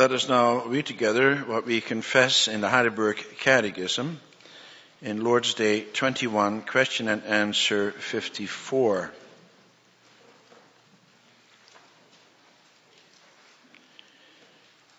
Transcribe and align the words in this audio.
Let 0.00 0.12
us 0.12 0.30
now 0.30 0.64
read 0.64 0.86
together 0.86 1.36
what 1.36 1.66
we 1.66 1.82
confess 1.82 2.48
in 2.48 2.62
the 2.62 2.70
Heidelberg 2.70 3.22
Catechism 3.40 4.18
in 5.02 5.22
Lord's 5.22 5.52
Day 5.52 5.82
21, 5.82 6.62
question 6.62 7.06
and 7.06 7.22
answer 7.24 7.92
54. 7.92 9.12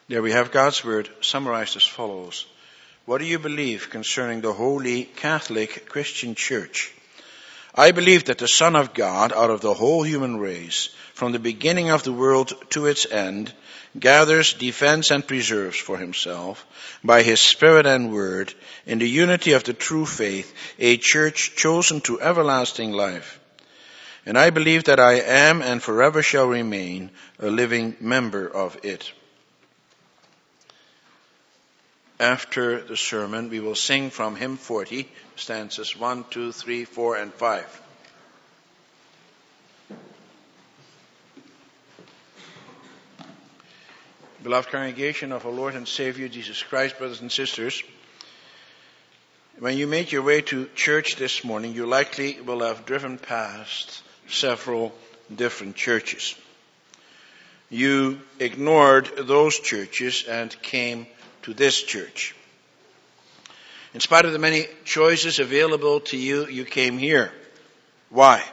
There 0.07 0.21
we 0.21 0.33
have 0.33 0.51
God's 0.51 0.85
Word 0.85 1.09
summarized 1.21 1.77
as 1.77 1.83
follows. 1.83 2.45
What 3.05 3.21
do 3.21 3.25
you 3.25 3.39
believe 3.39 3.89
concerning 3.89 4.41
the 4.41 4.53
Holy 4.53 5.05
Catholic 5.05 5.89
Christian 5.89 6.35
Church? 6.35 6.93
I 7.73 7.91
believe 7.91 8.25
that 8.25 8.37
the 8.37 8.47
Son 8.47 8.75
of 8.75 8.93
God, 8.93 9.31
out 9.31 9.49
of 9.49 9.61
the 9.61 9.73
whole 9.73 10.03
human 10.03 10.37
race, 10.37 10.89
from 11.13 11.31
the 11.31 11.39
beginning 11.39 11.89
of 11.89 12.03
the 12.03 12.11
world 12.11 12.51
to 12.71 12.85
its 12.85 13.05
end, 13.09 13.53
gathers, 13.97 14.53
defends, 14.53 15.11
and 15.11 15.25
preserves 15.25 15.77
for 15.77 15.97
himself, 15.97 16.65
by 17.03 17.21
his 17.21 17.39
Spirit 17.39 17.85
and 17.85 18.11
Word, 18.11 18.53
in 18.85 18.99
the 18.99 19.09
unity 19.09 19.53
of 19.53 19.63
the 19.63 19.73
true 19.73 20.05
faith, 20.05 20.53
a 20.79 20.97
church 20.97 21.55
chosen 21.55 22.01
to 22.01 22.19
everlasting 22.19 22.91
life. 22.91 23.39
And 24.25 24.37
I 24.37 24.49
believe 24.49 24.85
that 24.85 24.99
I 24.99 25.13
am 25.21 25.61
and 25.61 25.81
forever 25.81 26.21
shall 26.21 26.47
remain 26.47 27.11
a 27.39 27.47
living 27.47 27.95
member 27.99 28.47
of 28.47 28.77
it. 28.83 29.11
After 32.21 32.79
the 32.79 32.95
sermon, 32.95 33.49
we 33.49 33.59
will 33.61 33.73
sing 33.73 34.11
from 34.11 34.35
hymn 34.35 34.55
40, 34.55 35.11
stanzas 35.37 35.97
1, 35.97 36.25
2, 36.29 36.51
3, 36.51 36.85
4, 36.85 37.15
and 37.15 37.33
5. 37.33 37.81
Beloved 44.43 44.69
congregation 44.69 45.31
of 45.31 45.47
our 45.47 45.51
Lord 45.51 45.73
and 45.73 45.87
Savior 45.87 46.27
Jesus 46.27 46.61
Christ, 46.61 46.99
brothers 46.99 47.21
and 47.21 47.31
sisters, 47.31 47.81
when 49.57 49.75
you 49.75 49.87
make 49.87 50.11
your 50.11 50.21
way 50.21 50.41
to 50.41 50.69
church 50.75 51.15
this 51.15 51.43
morning, 51.43 51.73
you 51.73 51.87
likely 51.87 52.39
will 52.39 52.59
have 52.59 52.85
driven 52.85 53.17
past 53.17 54.03
several 54.27 54.93
different 55.35 55.75
churches. 55.75 56.35
You 57.71 58.21
ignored 58.37 59.09
those 59.17 59.59
churches 59.59 60.23
and 60.29 60.55
came 60.61 61.07
to 61.43 61.53
this 61.53 61.81
church. 61.81 62.35
In 63.93 63.99
spite 63.99 64.25
of 64.25 64.31
the 64.31 64.39
many 64.39 64.67
choices 64.85 65.39
available 65.39 65.99
to 66.01 66.17
you, 66.17 66.47
you 66.47 66.63
came 66.63 66.97
here. 66.97 67.31
Why? 68.09 68.43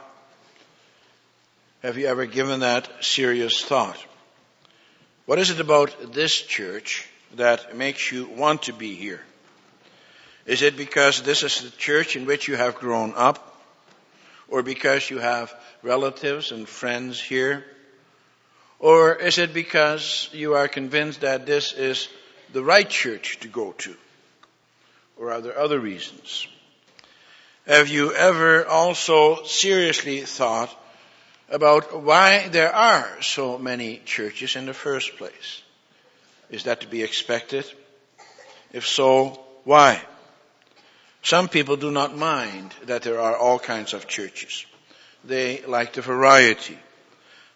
Have 1.81 1.97
you 1.97 2.07
ever 2.07 2.25
given 2.25 2.59
that 2.59 2.89
serious 2.99 3.63
thought? 3.63 3.97
What 5.25 5.39
is 5.39 5.49
it 5.49 5.59
about 5.59 6.13
this 6.13 6.41
church 6.41 7.07
that 7.35 7.77
makes 7.77 8.11
you 8.11 8.25
want 8.25 8.63
to 8.63 8.73
be 8.73 8.95
here? 8.95 9.21
Is 10.45 10.61
it 10.61 10.75
because 10.75 11.21
this 11.21 11.43
is 11.43 11.61
the 11.61 11.77
church 11.77 12.15
in 12.15 12.25
which 12.25 12.47
you 12.47 12.55
have 12.55 12.75
grown 12.75 13.13
up? 13.15 13.45
Or 14.49 14.63
because 14.63 15.09
you 15.09 15.19
have 15.19 15.53
relatives 15.83 16.51
and 16.51 16.67
friends 16.67 17.21
here? 17.21 17.63
Or 18.79 19.15
is 19.15 19.37
it 19.37 19.53
because 19.53 20.29
you 20.33 20.55
are 20.55 20.67
convinced 20.67 21.21
that 21.21 21.45
this 21.45 21.71
is 21.73 22.09
the 22.53 22.63
right 22.63 22.89
church 22.89 23.39
to 23.41 23.47
go 23.47 23.73
to? 23.73 23.95
Or 25.17 25.31
are 25.31 25.41
there 25.41 25.57
other 25.57 25.79
reasons? 25.79 26.47
Have 27.67 27.89
you 27.89 28.13
ever 28.13 28.65
also 28.65 29.43
seriously 29.43 30.21
thought 30.21 30.75
about 31.49 32.01
why 32.01 32.47
there 32.47 32.73
are 32.73 33.21
so 33.21 33.57
many 33.57 34.01
churches 34.05 34.55
in 34.55 34.65
the 34.65 34.73
first 34.73 35.17
place? 35.17 35.61
Is 36.49 36.63
that 36.63 36.81
to 36.81 36.87
be 36.87 37.03
expected? 37.03 37.65
If 38.71 38.87
so, 38.87 39.39
why? 39.65 40.01
Some 41.21 41.47
people 41.49 41.75
do 41.75 41.91
not 41.91 42.17
mind 42.17 42.73
that 42.85 43.03
there 43.03 43.19
are 43.19 43.35
all 43.35 43.59
kinds 43.59 43.93
of 43.93 44.07
churches. 44.07 44.65
They 45.23 45.61
like 45.67 45.93
the 45.93 46.01
variety. 46.01 46.77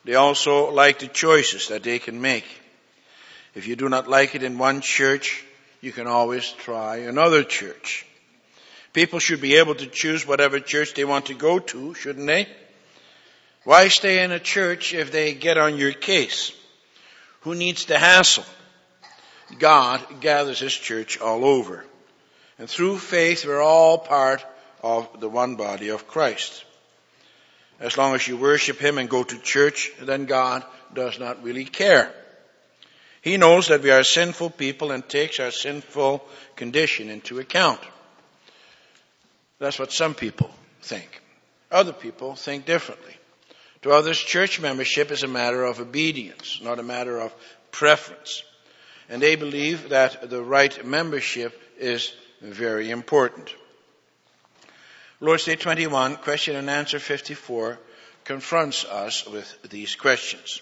They 0.03 0.15
also 0.15 0.69
like 0.71 0.99
the 0.99 1.07
choices 1.07 1.69
that 1.69 1.83
they 1.83 1.99
can 1.99 2.19
make. 2.19 2.45
If 3.55 3.67
you 3.67 3.75
do 3.75 3.89
not 3.89 4.07
like 4.07 4.35
it 4.35 4.43
in 4.43 4.57
one 4.57 4.81
church, 4.81 5.43
you 5.81 5.91
can 5.91 6.07
always 6.07 6.49
try 6.49 6.97
another 6.97 7.43
church. 7.43 8.05
People 8.93 9.19
should 9.19 9.41
be 9.41 9.55
able 9.55 9.75
to 9.75 9.87
choose 9.87 10.25
whatever 10.25 10.59
church 10.59 10.93
they 10.93 11.05
want 11.05 11.27
to 11.27 11.33
go 11.33 11.59
to, 11.59 11.93
shouldn't 11.93 12.27
they? 12.27 12.47
Why 13.63 13.87
stay 13.87 14.23
in 14.23 14.31
a 14.31 14.39
church 14.39 14.93
if 14.93 15.11
they 15.11 15.33
get 15.33 15.57
on 15.57 15.77
your 15.77 15.93
case? 15.93 16.51
Who 17.41 17.55
needs 17.55 17.85
the 17.85 17.97
hassle? 17.97 18.45
God 19.59 20.01
gathers 20.21 20.59
His 20.59 20.73
church 20.73 21.19
all 21.19 21.45
over. 21.45 21.85
And 22.57 22.69
through 22.69 22.97
faith, 22.97 23.45
we're 23.45 23.61
all 23.61 23.97
part 23.97 24.45
of 24.81 25.19
the 25.19 25.29
one 25.29 25.55
body 25.55 25.89
of 25.89 26.07
Christ. 26.07 26.63
As 27.79 27.97
long 27.97 28.15
as 28.15 28.27
you 28.27 28.37
worship 28.37 28.79
Him 28.79 28.97
and 28.97 29.09
go 29.09 29.23
to 29.23 29.37
church, 29.39 29.91
then 30.01 30.25
God 30.25 30.63
does 30.93 31.19
not 31.19 31.43
really 31.43 31.65
care. 31.65 32.13
He 33.23 33.37
knows 33.37 33.69
that 33.69 33.81
we 33.81 33.89
are 33.89 34.03
sinful 34.03 34.49
people 34.49 34.91
and 34.91 35.07
takes 35.07 35.39
our 35.39 35.49
sinful 35.49 36.25
condition 36.57 37.09
into 37.09 37.39
account. 37.39 37.79
That's 39.59 39.79
what 39.79 39.93
some 39.93 40.13
people 40.13 40.53
think. 40.81 41.21
Other 41.71 41.93
people 41.93 42.35
think 42.35 42.65
differently. 42.65 43.15
To 43.83 43.91
others, 43.91 44.19
church 44.19 44.59
membership 44.59 45.09
is 45.09 45.23
a 45.23 45.29
matter 45.29 45.63
of 45.63 45.79
obedience, 45.79 46.59
not 46.61 46.79
a 46.79 46.83
matter 46.83 47.17
of 47.17 47.33
preference. 47.71 48.43
And 49.07 49.21
they 49.21 49.37
believe 49.37 49.89
that 49.89 50.29
the 50.29 50.43
right 50.43 50.85
membership 50.85 51.57
is 51.79 52.11
very 52.41 52.91
important. 52.91 53.55
Lord's 55.21 55.45
Day 55.45 55.55
21, 55.55 56.17
question 56.17 56.57
and 56.57 56.69
answer 56.69 56.99
54, 56.99 57.79
confronts 58.25 58.83
us 58.83 59.25
with 59.25 59.69
these 59.69 59.95
questions. 59.95 60.61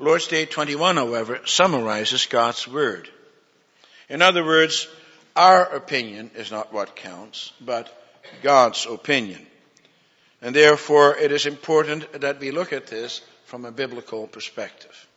Lord's 0.00 0.26
Day 0.26 0.44
21, 0.44 0.96
however, 0.96 1.40
summarizes 1.44 2.26
God's 2.26 2.66
Word. 2.66 3.08
In 4.08 4.22
other 4.22 4.44
words, 4.44 4.88
our 5.36 5.64
opinion 5.64 6.32
is 6.34 6.50
not 6.50 6.72
what 6.72 6.96
counts, 6.96 7.52
but 7.60 7.88
God's 8.42 8.86
opinion. 8.86 9.46
And 10.42 10.54
therefore, 10.54 11.16
it 11.16 11.30
is 11.30 11.46
important 11.46 12.20
that 12.20 12.40
we 12.40 12.50
look 12.50 12.72
at 12.72 12.88
this 12.88 13.20
from 13.44 13.64
a 13.64 13.70
biblical 13.70 14.26
perspective. 14.26 15.08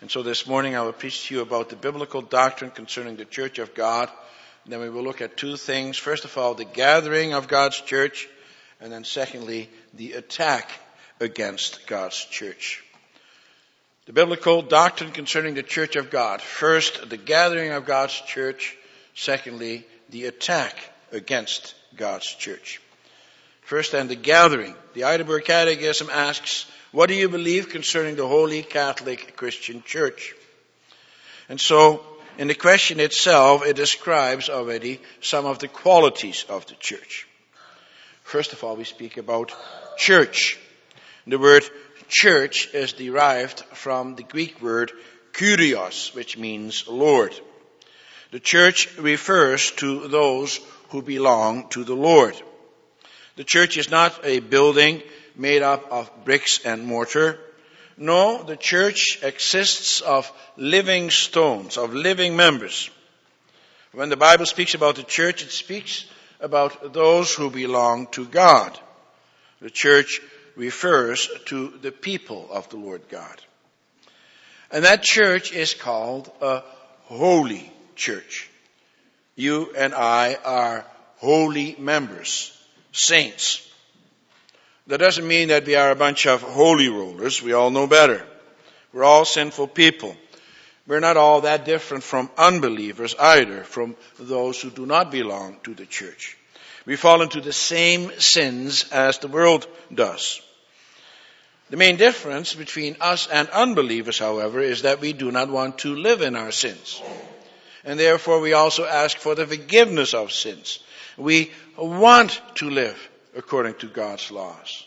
And 0.00 0.08
so 0.08 0.22
this 0.22 0.46
morning 0.46 0.76
I 0.76 0.82
will 0.82 0.92
preach 0.92 1.26
to 1.26 1.34
you 1.34 1.40
about 1.40 1.70
the 1.70 1.76
biblical 1.76 2.22
doctrine 2.22 2.70
concerning 2.70 3.16
the 3.16 3.24
church 3.24 3.58
of 3.58 3.74
God. 3.74 4.08
And 4.62 4.72
then 4.72 4.80
we 4.80 4.90
will 4.90 5.02
look 5.02 5.22
at 5.22 5.36
two 5.36 5.56
things. 5.56 5.98
First 5.98 6.24
of 6.24 6.38
all, 6.38 6.54
the 6.54 6.64
gathering 6.64 7.34
of 7.34 7.48
God's 7.48 7.80
church. 7.80 8.28
And 8.80 8.92
then 8.92 9.02
secondly, 9.02 9.68
the 9.92 10.12
attack 10.12 10.70
against 11.20 11.86
God's 11.88 12.24
church. 12.24 12.84
The 14.06 14.12
biblical 14.12 14.60
doctrine 14.60 15.12
concerning 15.12 15.54
the 15.54 15.62
church 15.62 15.96
of 15.96 16.10
God. 16.10 16.42
First, 16.42 17.08
the 17.08 17.16
gathering 17.16 17.72
of 17.72 17.86
God's 17.86 18.12
church. 18.12 18.76
Secondly, 19.14 19.86
the 20.10 20.26
attack 20.26 20.76
against 21.10 21.74
God's 21.96 22.26
church. 22.26 22.82
First, 23.62 23.92
then, 23.92 24.08
the 24.08 24.14
gathering. 24.14 24.74
The 24.92 25.02
Heidelberg 25.02 25.46
Catechism 25.46 26.10
asks, 26.10 26.66
what 26.92 27.08
do 27.08 27.14
you 27.14 27.30
believe 27.30 27.70
concerning 27.70 28.16
the 28.16 28.28
Holy 28.28 28.62
Catholic 28.62 29.36
Christian 29.36 29.82
Church? 29.82 30.34
And 31.48 31.58
so, 31.58 32.04
in 32.36 32.46
the 32.46 32.54
question 32.54 33.00
itself, 33.00 33.64
it 33.64 33.74
describes 33.74 34.50
already 34.50 35.00
some 35.20 35.46
of 35.46 35.60
the 35.60 35.68
qualities 35.68 36.44
of 36.48 36.66
the 36.66 36.74
church. 36.74 37.26
First 38.22 38.52
of 38.52 38.62
all, 38.62 38.76
we 38.76 38.84
speak 38.84 39.16
about 39.16 39.52
church. 39.96 40.58
The 41.26 41.38
word 41.38 41.64
church 42.08 42.72
is 42.74 42.92
derived 42.92 43.60
from 43.72 44.16
the 44.16 44.22
Greek 44.22 44.60
word 44.62 44.92
kurios, 45.32 46.14
which 46.14 46.38
means 46.38 46.86
Lord. 46.88 47.34
The 48.30 48.40
church 48.40 48.96
refers 48.98 49.70
to 49.72 50.08
those 50.08 50.60
who 50.90 51.02
belong 51.02 51.68
to 51.70 51.84
the 51.84 51.94
Lord. 51.94 52.34
The 53.36 53.44
church 53.44 53.76
is 53.76 53.90
not 53.90 54.24
a 54.24 54.40
building 54.40 55.02
made 55.36 55.62
up 55.62 55.90
of 55.90 56.10
bricks 56.24 56.60
and 56.64 56.86
mortar. 56.86 57.38
No, 57.96 58.42
the 58.42 58.56
church 58.56 59.18
exists 59.22 60.00
of 60.00 60.30
living 60.56 61.10
stones, 61.10 61.76
of 61.76 61.94
living 61.94 62.36
members. 62.36 62.90
When 63.92 64.08
the 64.08 64.16
Bible 64.16 64.46
speaks 64.46 64.74
about 64.74 64.96
the 64.96 65.04
church, 65.04 65.42
it 65.42 65.50
speaks 65.50 66.04
about 66.40 66.92
those 66.92 67.32
who 67.32 67.50
belong 67.50 68.08
to 68.08 68.26
God. 68.26 68.78
The 69.60 69.70
church 69.70 70.20
refers 70.56 71.28
to 71.46 71.68
the 71.82 71.92
people 71.92 72.48
of 72.50 72.68
the 72.68 72.76
Lord 72.76 73.08
God. 73.08 73.40
And 74.70 74.84
that 74.84 75.02
church 75.02 75.52
is 75.52 75.74
called 75.74 76.30
a 76.40 76.62
holy 77.04 77.72
church. 77.96 78.48
You 79.36 79.72
and 79.76 79.94
I 79.94 80.36
are 80.44 80.84
holy 81.18 81.76
members, 81.78 82.56
saints. 82.92 83.68
That 84.86 84.98
doesn't 84.98 85.26
mean 85.26 85.48
that 85.48 85.66
we 85.66 85.76
are 85.76 85.90
a 85.90 85.96
bunch 85.96 86.26
of 86.26 86.42
holy 86.42 86.88
rollers. 86.88 87.42
We 87.42 87.52
all 87.52 87.70
know 87.70 87.86
better. 87.86 88.24
We're 88.92 89.04
all 89.04 89.24
sinful 89.24 89.68
people. 89.68 90.16
We're 90.86 91.00
not 91.00 91.16
all 91.16 91.40
that 91.42 91.64
different 91.64 92.04
from 92.04 92.30
unbelievers 92.36 93.14
either, 93.18 93.64
from 93.64 93.96
those 94.18 94.60
who 94.60 94.70
do 94.70 94.84
not 94.84 95.10
belong 95.10 95.56
to 95.64 95.74
the 95.74 95.86
church. 95.86 96.36
We 96.86 96.96
fall 96.96 97.22
into 97.22 97.40
the 97.40 97.52
same 97.52 98.12
sins 98.20 98.90
as 98.92 99.18
the 99.18 99.28
world 99.28 99.66
does. 99.92 100.40
The 101.70 101.78
main 101.78 101.96
difference 101.96 102.54
between 102.54 102.96
us 103.00 103.26
and 103.26 103.48
unbelievers, 103.48 104.18
however, 104.18 104.60
is 104.60 104.82
that 104.82 105.00
we 105.00 105.12
do 105.12 105.32
not 105.32 105.48
want 105.48 105.78
to 105.78 105.96
live 105.96 106.20
in 106.20 106.36
our 106.36 106.52
sins. 106.52 107.02
And 107.84 107.98
therefore 107.98 108.40
we 108.40 108.52
also 108.52 108.84
ask 108.84 109.16
for 109.16 109.34
the 109.34 109.46
forgiveness 109.46 110.14
of 110.14 110.32
sins. 110.32 110.78
We 111.16 111.52
want 111.76 112.40
to 112.56 112.70
live 112.70 113.08
according 113.34 113.74
to 113.76 113.88
God's 113.88 114.30
laws. 114.30 114.86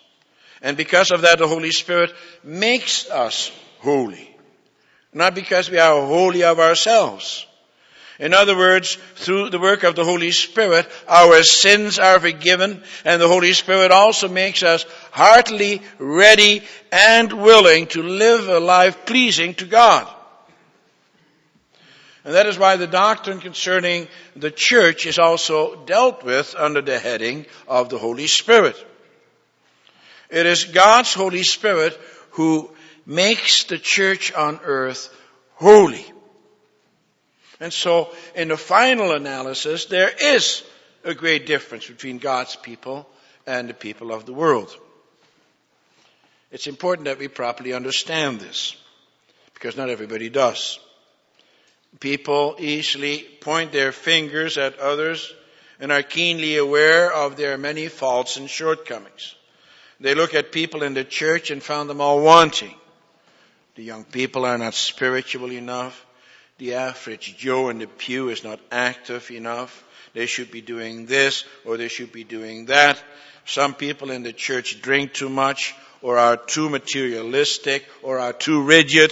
And 0.61 0.77
because 0.77 1.11
of 1.11 1.21
that, 1.21 1.39
the 1.39 1.47
Holy 1.47 1.71
Spirit 1.71 2.13
makes 2.43 3.09
us 3.09 3.51
holy. 3.79 4.35
Not 5.13 5.35
because 5.35 5.69
we 5.69 5.79
are 5.79 6.05
holy 6.05 6.43
of 6.43 6.59
ourselves. 6.59 7.45
In 8.19 8.33
other 8.33 8.57
words, 8.57 8.97
through 9.15 9.51
the 9.51 9.59
work 9.59 9.83
of 9.83 9.95
the 9.95 10.03
Holy 10.03 10.31
Spirit, 10.31 10.89
our 11.07 11.43
sins 11.43 11.99
are 11.99 12.19
forgiven, 12.19 12.81
and 13.05 13.21
the 13.21 13.27
Holy 13.27 13.53
Spirit 13.53 13.91
also 13.91 14.27
makes 14.27 14.63
us 14.63 14.85
heartily 15.11 15.83
ready 15.99 16.63
and 16.91 17.31
willing 17.31 17.85
to 17.87 18.01
live 18.01 18.47
a 18.49 18.59
life 18.59 19.05
pleasing 19.05 19.53
to 19.55 19.65
God. 19.65 20.07
And 22.23 22.33
that 22.33 22.47
is 22.47 22.57
why 22.57 22.75
the 22.75 22.87
doctrine 22.87 23.39
concerning 23.39 24.07
the 24.35 24.51
church 24.51 25.05
is 25.05 25.19
also 25.19 25.85
dealt 25.85 26.23
with 26.23 26.55
under 26.57 26.81
the 26.81 26.99
heading 26.99 27.45
of 27.67 27.89
the 27.89 27.99
Holy 27.99 28.27
Spirit. 28.27 28.75
It 30.29 30.45
is 30.45 30.65
God's 30.65 31.13
Holy 31.13 31.43
Spirit 31.43 31.97
who 32.31 32.69
makes 33.05 33.63
the 33.65 33.77
church 33.77 34.33
on 34.33 34.59
earth 34.63 35.15
holy. 35.53 36.05
And 37.59 37.73
so, 37.73 38.13
in 38.35 38.49
the 38.49 38.57
final 38.57 39.11
analysis, 39.11 39.85
there 39.85 40.11
is 40.21 40.63
a 41.03 41.13
great 41.13 41.45
difference 41.45 41.87
between 41.87 42.19
God's 42.19 42.55
people 42.55 43.07
and 43.45 43.69
the 43.69 43.73
people 43.73 44.11
of 44.11 44.25
the 44.25 44.33
world. 44.33 44.75
It's 46.51 46.67
important 46.67 47.05
that 47.05 47.19
we 47.19 47.27
properly 47.27 47.73
understand 47.73 48.39
this, 48.39 48.75
because 49.53 49.75
not 49.75 49.89
everybody 49.89 50.29
does. 50.29 50.79
People 51.99 52.55
easily 52.59 53.19
point 53.41 53.71
their 53.71 53.91
fingers 53.91 54.57
at 54.57 54.79
others 54.79 55.33
and 55.79 55.91
are 55.91 56.03
keenly 56.03 56.57
aware 56.57 57.11
of 57.11 57.37
their 57.37 57.57
many 57.57 57.87
faults 57.87 58.37
and 58.37 58.49
shortcomings. 58.49 59.35
They 59.99 60.13
look 60.13 60.33
at 60.33 60.51
people 60.51 60.83
in 60.83 60.93
the 60.93 61.03
church 61.03 61.49
and 61.49 61.61
found 61.61 61.89
them 61.89 62.01
all 62.01 62.21
wanting. 62.21 62.73
The 63.75 63.83
young 63.83 64.03
people 64.03 64.45
are 64.45 64.57
not 64.57 64.73
spiritual 64.73 65.51
enough. 65.51 66.05
The 66.57 66.73
average 66.73 67.37
Joe 67.37 67.69
in 67.69 67.79
the 67.79 67.87
pew 67.87 68.29
is 68.29 68.43
not 68.43 68.59
active 68.71 69.29
enough. 69.29 69.83
They 70.13 70.25
should 70.25 70.49
be 70.49 70.61
doing 70.61 71.05
this 71.05 71.45
or 71.65 71.77
they 71.77 71.87
should 71.87 72.11
be 72.11 72.23
doing 72.23 72.65
that. 72.65 73.01
Some 73.45 73.75
people 73.75 74.09
in 74.09 74.23
the 74.23 74.33
church 74.33 74.81
drink 74.81 75.13
too 75.13 75.29
much 75.29 75.75
or 76.01 76.17
are 76.17 76.35
too 76.35 76.69
materialistic 76.69 77.85
or 78.01 78.19
are 78.19 78.33
too 78.33 78.63
rigid. 78.63 79.11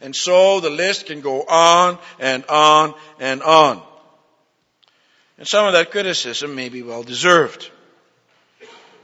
And 0.00 0.16
so 0.16 0.60
the 0.60 0.70
list 0.70 1.06
can 1.06 1.20
go 1.20 1.42
on 1.42 1.98
and 2.18 2.44
on 2.46 2.94
and 3.20 3.42
on. 3.42 3.82
And 5.38 5.46
some 5.46 5.66
of 5.66 5.74
that 5.74 5.90
criticism 5.90 6.54
may 6.54 6.70
be 6.70 6.82
well 6.82 7.02
deserved. 7.02 7.70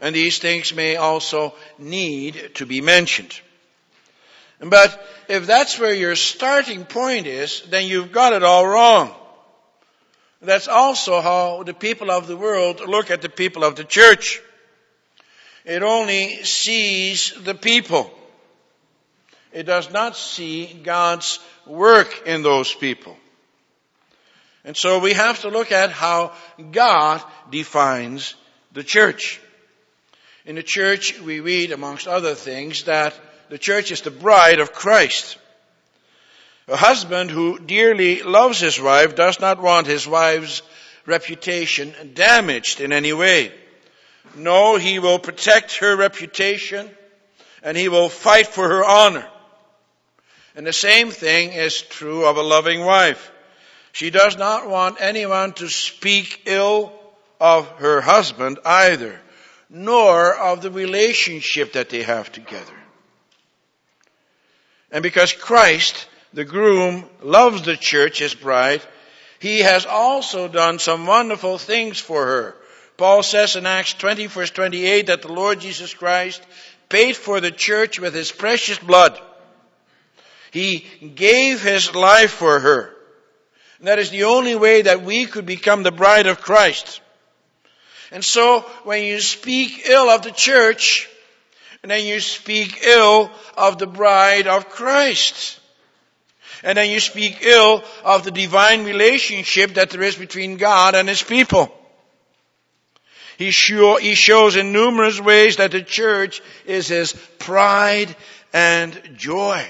And 0.01 0.15
these 0.15 0.39
things 0.39 0.75
may 0.75 0.97
also 0.97 1.55
need 1.79 2.55
to 2.55 2.67
be 2.67 2.81
mentioned. 2.81 3.39
But 4.63 5.05
if 5.29 5.47
that's 5.47 5.79
where 5.79 5.95
your 5.95 6.15
starting 6.15 6.85
point 6.85 7.27
is, 7.27 7.63
then 7.69 7.87
you've 7.87 8.13
got 8.13 8.33
it 8.33 8.45
all 8.45 8.67
wrong. 8.67 9.13
That's 10.41 10.69
also 10.69 11.21
how 11.21 11.63
the 11.63 11.75
people 11.75 12.11
of 12.11 12.27
the 12.27 12.37
world 12.37 12.81
look 12.81 13.11
at 13.11 13.23
the 13.23 13.29
people 13.29 13.65
of 13.65 13.77
the 13.77 13.85
church. 13.85 14.41
It 15.65 15.83
only 15.83 16.43
sees 16.43 17.33
the 17.43 17.55
people. 17.55 18.13
It 19.53 19.65
does 19.65 19.93
not 19.93 20.17
see 20.17 20.67
God's 20.83 21.39
work 21.67 22.27
in 22.27 22.43
those 22.43 22.75
people. 22.75 23.17
And 24.65 24.77
so 24.77 25.01
we 25.01 25.13
have 25.13 25.41
to 25.43 25.49
look 25.49 25.73
at 25.73 25.91
how 25.91 26.33
God 26.71 27.23
defines 27.51 28.35
the 28.73 28.85
church. 28.85 29.41
In 30.45 30.57
the 30.57 30.63
church, 30.63 31.21
we 31.21 31.41
read, 31.41 31.73
amongst 31.73 32.09
other 32.09 32.35
things, 32.35 32.85
that 32.85 33.15
the 33.53 33.59
church 33.59 33.93
is 33.93 34.01
the 34.01 34.11
bride 34.11 34.61
of 34.61 34.73
Christ. 34.73 35.37
A 36.69 36.77
husband 36.77 37.31
who 37.31 37.59
dearly 37.59 38.23
loves 38.23 38.59
his 38.59 38.81
wife 38.81 39.15
does 39.15 39.41
not 39.41 39.61
want 39.61 39.87
his 39.87 40.09
wife's 40.09 40.63
reputation 41.05 41.93
damaged 42.15 42.81
in 42.81 42.95
any 42.95 43.13
way. 43.13 43.53
No, 44.35 44.77
he 44.77 45.01
will 45.01 45.19
protect 45.19 45.77
her 45.77 45.95
reputation 45.95 46.89
and 47.63 47.77
he 47.77 47.91
will 47.91 48.09
fight 48.09 48.47
for 48.47 48.67
her 48.67 48.87
honor. 48.87 49.29
And 50.57 50.67
the 50.67 50.73
same 50.73 51.11
thing 51.11 51.53
is 51.53 51.83
true 51.83 52.25
of 52.25 52.39
a 52.39 52.43
loving 52.43 52.83
wife. 52.83 53.31
She 53.93 54.09
does 54.09 54.39
not 54.39 54.67
want 54.67 54.97
anyone 54.99 55.53
to 55.55 55.69
speak 55.69 56.45
ill 56.47 56.91
of 57.39 57.69
her 57.81 58.01
husband 58.01 58.61
either, 58.65 59.21
nor 59.69 60.35
of 60.35 60.63
the 60.63 60.71
relationship 60.71 61.75
that 61.75 61.91
they 61.91 62.03
have 62.03 62.33
together. 62.33 62.79
And 64.93 65.03
because 65.03 65.33
Christ, 65.33 66.07
the 66.33 66.45
groom, 66.45 67.09
loves 67.23 67.63
the 67.63 67.77
church, 67.77 68.19
his 68.19 68.35
bride, 68.35 68.83
he 69.39 69.61
has 69.61 69.87
also 69.87 70.47
done 70.47 70.79
some 70.79 71.07
wonderful 71.07 71.59
things 71.59 71.99
for 71.99 72.25
her. 72.25 72.57
Paul 72.97 73.23
says 73.23 73.57
in 73.57 73.67
Acts 73.67 73.95
20 73.95 74.27
verse 74.27 74.51
28 74.51 75.07
that 75.07 75.23
the 75.23 75.33
Lord 75.33 75.61
Jesus 75.61 75.95
Christ 75.95 76.41
paid 76.89 77.17
for 77.17 77.41
the 77.41 77.51
church 77.51 77.99
with 77.99 78.15
his 78.15 78.31
precious 78.31 78.79
blood. 78.79 79.19
He 80.53 80.87
gave 81.15 81.63
his 81.63 81.95
life 81.95 82.33
for 82.33 82.61
her. 82.61 82.95
And 83.79 83.89
that 83.89 83.99
is 83.99 84.11
the 84.11 84.25
only 84.25 84.55
way 84.55 84.83
that 84.83 85.03
we 85.03 85.25
could 85.25 85.47
become 85.47 85.83
the 85.83 85.91
bride 85.91 86.27
of 86.27 86.43
Christ. 86.43 87.01
And 88.13 88.23
so 88.23 88.61
when 88.85 89.03
you 89.05 89.21
speak 89.21 89.89
ill 89.89 90.11
of 90.11 90.23
the 90.23 90.31
church, 90.31 91.09
and 91.83 91.91
then 91.91 92.05
you 92.05 92.21
speak 92.21 92.85
ill 92.85 93.31
of 93.57 93.79
the 93.79 93.87
bride 93.87 94.47
of 94.47 94.69
Christ. 94.69 95.59
And 96.63 96.79
then 96.79 96.91
you 96.91 97.01
speak 97.01 97.39
ill 97.43 97.83
of 98.05 98.23
the 98.23 98.31
divine 98.31 98.85
relationship 98.85 99.75
that 99.75 99.91
there 99.91 100.03
is 100.03 100.15
between 100.15 100.59
God 100.59 100.95
and 100.95 101.09
His 101.09 101.23
people. 101.23 101.75
He, 103.37 103.51
show, 103.51 103.97
he 103.97 104.15
shows 104.15 104.55
in 104.55 104.73
numerous 104.73 105.21
ways 105.21 105.57
that 105.57 105.73
the 105.73 105.83
church 105.83 106.41
is 106.67 106.87
His 106.87 107.15
pride 107.41 108.15
and 108.53 109.01
joy. 109.17 109.67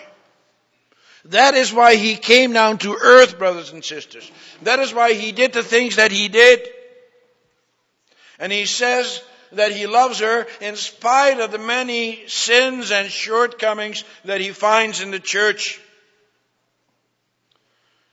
That 1.26 1.54
is 1.54 1.72
why 1.72 1.94
He 1.94 2.16
came 2.16 2.52
down 2.52 2.76
to 2.78 2.98
earth, 3.00 3.38
brothers 3.38 3.72
and 3.72 3.82
sisters. 3.82 4.30
That 4.62 4.80
is 4.80 4.92
why 4.92 5.14
He 5.14 5.32
did 5.32 5.54
the 5.54 5.62
things 5.62 5.96
that 5.96 6.12
He 6.12 6.28
did. 6.28 6.68
And 8.38 8.52
He 8.52 8.66
says 8.66 9.22
that 9.52 9.72
he 9.72 9.86
loves 9.86 10.20
her 10.20 10.46
in 10.60 10.76
spite 10.76 11.40
of 11.40 11.50
the 11.52 11.58
many 11.58 12.26
sins 12.26 12.90
and 12.90 13.10
shortcomings 13.10 14.04
that 14.24 14.40
he 14.40 14.50
finds 14.50 15.00
in 15.00 15.10
the 15.10 15.20
church. 15.20 15.80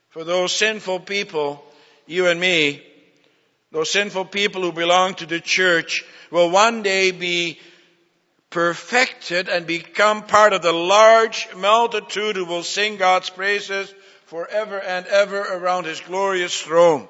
For 0.10 0.24
those 0.24 0.51
sinful 0.51 1.01
people, 1.01 1.63
you 2.08 2.27
and 2.27 2.39
me, 2.39 2.84
those 3.72 3.91
sinful 3.91 4.25
people 4.25 4.62
who 4.62 4.72
belong 4.72 5.13
to 5.15 5.25
the 5.25 5.39
church 5.39 6.03
will 6.31 6.50
one 6.50 6.81
day 6.81 7.12
be 7.12 7.60
perfected 8.50 9.48
and 9.48 9.67
become 9.67 10.24
part 10.24 10.53
of 10.53 10.62
the 10.62 10.74
large 10.74 11.48
multitude 11.55 12.36
who 12.36 12.46
will 12.46 12.63
sing 12.63 12.98
God's 12.98 13.29
praises 13.29 13.93
forever 14.25 14.79
and 14.79 15.05
ever 15.05 15.39
around 15.39 15.86
his 15.86 16.01
glorious 16.01 16.60
throne. 16.60 17.08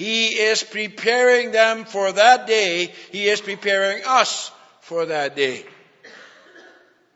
He 0.00 0.28
is 0.28 0.62
preparing 0.62 1.52
them 1.52 1.84
for 1.84 2.10
that 2.10 2.46
day. 2.46 2.86
He 3.12 3.28
is 3.28 3.42
preparing 3.42 4.02
us 4.06 4.50
for 4.80 5.04
that 5.04 5.36
day. 5.36 5.62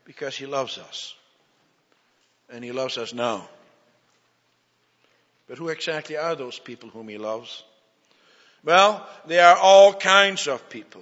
Because 0.03 0.37
He 0.37 0.45
loves 0.45 0.77
us. 0.77 1.15
And 2.47 2.63
He 2.63 2.71
loves 2.71 2.99
us 2.99 3.11
now. 3.11 3.49
But 5.47 5.57
who 5.57 5.69
exactly 5.69 6.15
are 6.15 6.35
those 6.35 6.59
people 6.59 6.89
whom 6.89 7.07
He 7.07 7.17
loves? 7.17 7.63
Well, 8.63 9.09
they 9.25 9.39
are 9.39 9.57
all 9.57 9.91
kinds 9.91 10.47
of 10.47 10.69
people. 10.69 11.01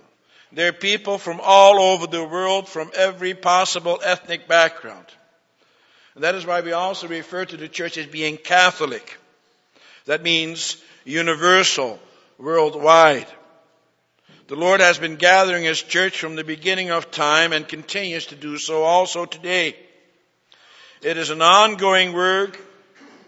They're 0.53 0.71
people 0.71 1.17
from 1.17 1.41
all 1.43 1.81
over 1.81 2.07
the 2.07 2.23
world, 2.23 2.69
from 2.69 2.91
every 2.95 3.33
possible 3.33 3.99
ethnic 4.01 4.47
background. 4.47 5.07
And 6.15 6.23
that 6.23 6.35
is 6.35 6.45
why 6.45 6.61
we 6.61 6.71
also 6.71 7.09
refer 7.09 7.43
to 7.43 7.57
the 7.57 7.67
church 7.67 7.97
as 7.97 8.07
being 8.07 8.37
Catholic. 8.37 9.17
That 10.05 10.23
means 10.23 10.77
universal, 11.05 11.99
worldwide. 12.37 13.27
The 14.47 14.55
Lord 14.55 14.81
has 14.81 14.97
been 14.97 15.15
gathering 15.15 15.63
His 15.63 15.81
church 15.81 16.19
from 16.19 16.35
the 16.35 16.43
beginning 16.43 16.91
of 16.91 17.11
time 17.11 17.53
and 17.53 17.67
continues 17.67 18.27
to 18.27 18.35
do 18.35 18.57
so 18.57 18.83
also 18.83 19.25
today. 19.25 19.75
It 21.01 21.17
is 21.17 21.29
an 21.29 21.41
ongoing 21.41 22.13
work 22.13 22.59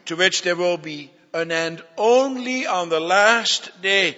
to 0.05 0.15
which 0.15 0.41
there 0.41 0.55
will 0.55 0.77
be 0.77 1.12
an 1.34 1.51
end 1.51 1.84
only 1.98 2.65
on 2.65 2.89
the 2.89 3.00
last 3.00 3.82
day. 3.82 4.17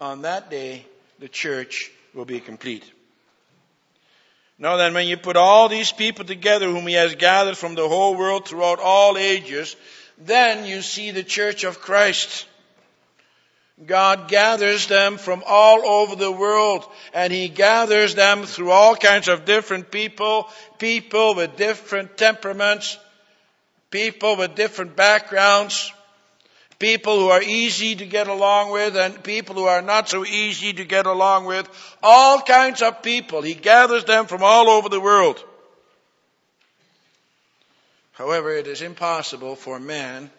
On 0.00 0.22
that 0.22 0.50
day, 0.50 0.84
the 1.18 1.28
church 1.28 1.90
will 2.14 2.24
be 2.24 2.40
complete. 2.40 2.84
Now 4.58 4.76
then, 4.76 4.94
when 4.94 5.08
you 5.08 5.16
put 5.16 5.36
all 5.36 5.68
these 5.68 5.90
people 5.90 6.24
together 6.24 6.66
whom 6.68 6.86
he 6.86 6.94
has 6.94 7.14
gathered 7.14 7.56
from 7.56 7.74
the 7.74 7.88
whole 7.88 8.16
world 8.16 8.46
throughout 8.46 8.78
all 8.78 9.16
ages, 9.16 9.74
then 10.26 10.66
you 10.66 10.82
see 10.82 11.10
the 11.10 11.22
church 11.22 11.64
of 11.64 11.80
Christ. 11.80 12.46
God 13.84 14.28
gathers 14.28 14.86
them 14.86 15.16
from 15.18 15.42
all 15.46 15.84
over 15.84 16.14
the 16.14 16.30
world 16.30 16.84
and 17.12 17.32
He 17.32 17.48
gathers 17.48 18.14
them 18.14 18.44
through 18.44 18.70
all 18.70 18.94
kinds 18.94 19.28
of 19.28 19.44
different 19.44 19.90
people, 19.90 20.48
people 20.78 21.34
with 21.34 21.56
different 21.56 22.16
temperaments, 22.16 22.98
people 23.90 24.36
with 24.36 24.54
different 24.54 24.94
backgrounds, 24.94 25.92
people 26.78 27.18
who 27.18 27.28
are 27.28 27.42
easy 27.42 27.96
to 27.96 28.06
get 28.06 28.28
along 28.28 28.70
with 28.70 28.96
and 28.96 29.22
people 29.24 29.54
who 29.54 29.64
are 29.64 29.82
not 29.82 30.08
so 30.08 30.24
easy 30.24 30.72
to 30.72 30.84
get 30.84 31.06
along 31.06 31.46
with. 31.46 31.68
All 32.02 32.40
kinds 32.40 32.82
of 32.82 33.02
people. 33.02 33.42
He 33.42 33.54
gathers 33.54 34.04
them 34.04 34.26
from 34.26 34.42
all 34.42 34.68
over 34.68 34.88
the 34.88 35.00
world. 35.00 35.42
However, 38.12 38.52
it 38.52 38.66
is 38.66 38.82
impossible 38.82 39.56
for 39.56 39.80
man 39.80 40.30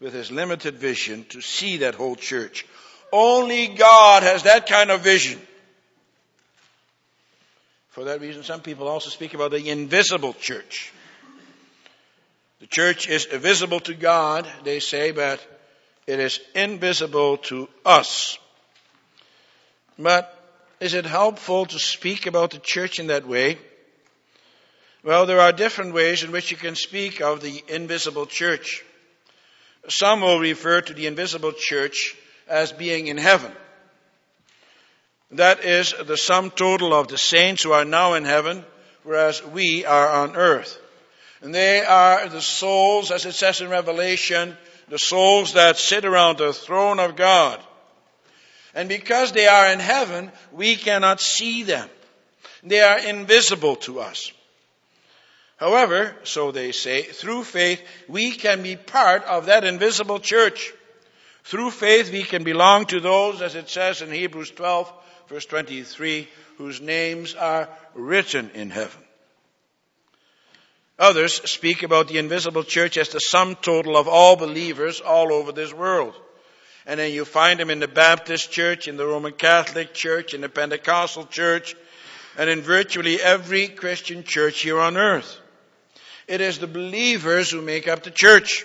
with 0.00 0.12
his 0.12 0.30
limited 0.30 0.76
vision 0.76 1.24
to 1.30 1.40
see 1.40 1.78
that 1.78 1.94
whole 1.94 2.16
church. 2.16 2.66
Only 3.12 3.68
God 3.68 4.22
has 4.22 4.42
that 4.44 4.66
kind 4.66 4.90
of 4.90 5.02
vision. 5.02 5.40
For 7.90 8.04
that 8.04 8.20
reason, 8.20 8.42
some 8.42 8.60
people 8.60 8.88
also 8.88 9.10
speak 9.10 9.34
about 9.34 9.50
the 9.50 9.68
invisible 9.68 10.32
church. 10.32 10.92
The 12.60 12.66
church 12.66 13.08
is 13.08 13.26
visible 13.26 13.80
to 13.80 13.94
God, 13.94 14.48
they 14.64 14.80
say, 14.80 15.12
but 15.12 15.44
it 16.06 16.18
is 16.18 16.40
invisible 16.54 17.36
to 17.38 17.68
us. 17.84 18.38
But 19.98 20.34
is 20.80 20.94
it 20.94 21.04
helpful 21.04 21.66
to 21.66 21.78
speak 21.78 22.26
about 22.26 22.50
the 22.50 22.58
church 22.58 22.98
in 22.98 23.08
that 23.08 23.26
way? 23.26 23.58
Well, 25.04 25.26
there 25.26 25.40
are 25.40 25.52
different 25.52 25.94
ways 25.94 26.22
in 26.22 26.30
which 26.30 26.52
you 26.52 26.56
can 26.56 26.76
speak 26.76 27.20
of 27.20 27.40
the 27.40 27.64
invisible 27.66 28.26
church. 28.26 28.84
Some 29.88 30.20
will 30.20 30.38
refer 30.38 30.80
to 30.80 30.94
the 30.94 31.08
invisible 31.08 31.52
church 31.52 32.16
as 32.46 32.70
being 32.70 33.08
in 33.08 33.16
heaven. 33.16 33.50
That 35.32 35.64
is 35.64 35.92
the 36.06 36.16
sum 36.16 36.50
total 36.50 36.94
of 36.94 37.08
the 37.08 37.18
saints 37.18 37.64
who 37.64 37.72
are 37.72 37.84
now 37.84 38.14
in 38.14 38.24
heaven, 38.24 38.64
whereas 39.02 39.44
we 39.44 39.84
are 39.84 40.08
on 40.08 40.36
earth. 40.36 40.78
And 41.40 41.52
they 41.52 41.84
are 41.84 42.28
the 42.28 42.40
souls, 42.40 43.10
as 43.10 43.26
it 43.26 43.32
says 43.32 43.60
in 43.60 43.70
Revelation, 43.70 44.56
the 44.88 45.00
souls 45.00 45.54
that 45.54 45.78
sit 45.78 46.04
around 46.04 46.38
the 46.38 46.52
throne 46.52 47.00
of 47.00 47.16
God. 47.16 47.58
And 48.72 48.88
because 48.88 49.32
they 49.32 49.48
are 49.48 49.72
in 49.72 49.80
heaven, 49.80 50.30
we 50.52 50.76
cannot 50.76 51.20
see 51.20 51.64
them. 51.64 51.88
They 52.62 52.80
are 52.80 53.00
invisible 53.00 53.76
to 53.76 53.98
us. 53.98 54.30
However, 55.62 56.12
so 56.24 56.50
they 56.50 56.72
say, 56.72 57.02
through 57.02 57.44
faith, 57.44 57.80
we 58.08 58.32
can 58.32 58.64
be 58.64 58.74
part 58.74 59.22
of 59.22 59.46
that 59.46 59.62
invisible 59.62 60.18
church. 60.18 60.72
Through 61.44 61.70
faith, 61.70 62.10
we 62.10 62.24
can 62.24 62.42
belong 62.42 62.86
to 62.86 62.98
those, 62.98 63.40
as 63.40 63.54
it 63.54 63.70
says 63.70 64.02
in 64.02 64.10
Hebrews 64.10 64.50
12, 64.50 64.92
verse 65.28 65.46
23, 65.46 66.28
whose 66.58 66.80
names 66.80 67.36
are 67.36 67.68
written 67.94 68.50
in 68.54 68.70
heaven. 68.70 69.00
Others 70.98 71.48
speak 71.48 71.84
about 71.84 72.08
the 72.08 72.18
invisible 72.18 72.64
church 72.64 72.98
as 72.98 73.10
the 73.10 73.20
sum 73.20 73.54
total 73.54 73.96
of 73.96 74.08
all 74.08 74.34
believers 74.34 75.00
all 75.00 75.32
over 75.32 75.52
this 75.52 75.72
world. 75.72 76.16
And 76.86 76.98
then 76.98 77.12
you 77.12 77.24
find 77.24 77.60
them 77.60 77.70
in 77.70 77.78
the 77.78 77.86
Baptist 77.86 78.50
church, 78.50 78.88
in 78.88 78.96
the 78.96 79.06
Roman 79.06 79.32
Catholic 79.32 79.94
church, 79.94 80.34
in 80.34 80.40
the 80.40 80.48
Pentecostal 80.48 81.26
church, 81.26 81.76
and 82.36 82.50
in 82.50 82.62
virtually 82.62 83.22
every 83.22 83.68
Christian 83.68 84.24
church 84.24 84.62
here 84.62 84.80
on 84.80 84.96
earth. 84.96 85.38
It 86.32 86.40
is 86.40 86.58
the 86.58 86.66
believers 86.66 87.50
who 87.50 87.60
make 87.60 87.86
up 87.86 88.04
the 88.04 88.10
church. 88.10 88.64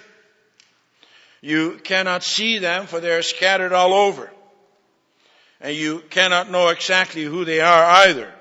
You 1.41 1.81
cannot 1.83 2.23
see 2.23 2.59
them 2.59 2.87
for 2.87 3.01
they 3.01 3.11
are 3.11 3.21
scattered 3.21 3.73
all 3.73 3.93
over. 3.93 4.31
And 5.59 5.75
you 5.75 5.99
cannot 6.09 6.49
know 6.49 6.69
exactly 6.69 7.25
who 7.25 7.43
they 7.43 7.59
are 7.59 7.83
either. 8.07 8.33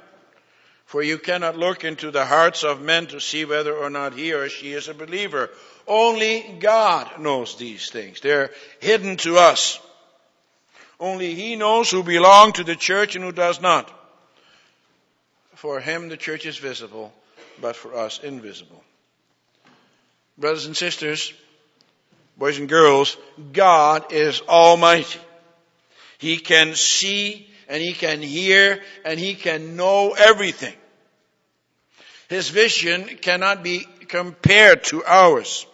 For 0.85 1.03
you 1.03 1.19
cannot 1.19 1.59
look 1.59 1.83
into 1.83 2.13
the 2.13 2.25
hearts 2.25 2.63
of 2.63 2.81
men 2.81 3.09
to 3.09 3.19
see 3.19 3.45
whether 3.45 3.75
or 3.75 3.91
not 3.91 4.15
he 4.15 4.33
or 4.33 4.49
she 4.49 4.73
is 4.73 4.87
a 4.87 4.95
believer. 4.95 5.51
Only 5.89 6.59
God 6.61 7.19
knows 7.19 7.57
these 7.57 7.91
things. 7.91 8.21
They're 8.21 8.53
hidden 8.79 9.17
to 9.17 9.39
us. 9.39 9.81
Only 11.01 11.35
He 11.35 11.57
knows 11.57 11.91
who 11.91 12.05
belong 12.05 12.53
to 12.53 12.63
the 12.63 12.77
church 12.77 13.17
and 13.17 13.25
who 13.25 13.33
does 13.33 13.61
not. 13.61 13.91
For 15.57 15.81
Him 15.81 16.11
the 16.11 16.17
church 16.17 16.47
is 16.47 16.59
visible, 16.59 17.13
but 17.61 17.75
for 17.75 17.97
us 17.97 18.21
invisible. 18.23 18.85
Brothers 20.39 20.67
and 20.67 20.77
sisters, 20.77 21.33
boys 22.37 22.59
and 22.59 22.69
girls, 22.69 23.17
God 23.53 24.13
is 24.13 24.43
Almighty. 24.43 25.21
He 26.19 26.37
can 26.39 26.75
see 26.75 27.49
and 27.69 27.83
he 27.83 27.93
can 27.93 28.21
hear 28.21 28.83
and 29.05 29.19
he 29.19 29.35
can 29.35 29.77
know 29.77 30.13
everything. 30.13 30.75
His 32.29 32.49
vision 32.49 33.05
cannot 33.21 33.63
be 33.63 33.87
compared 34.09 34.85
to 34.85 35.05
ours. 35.05 35.67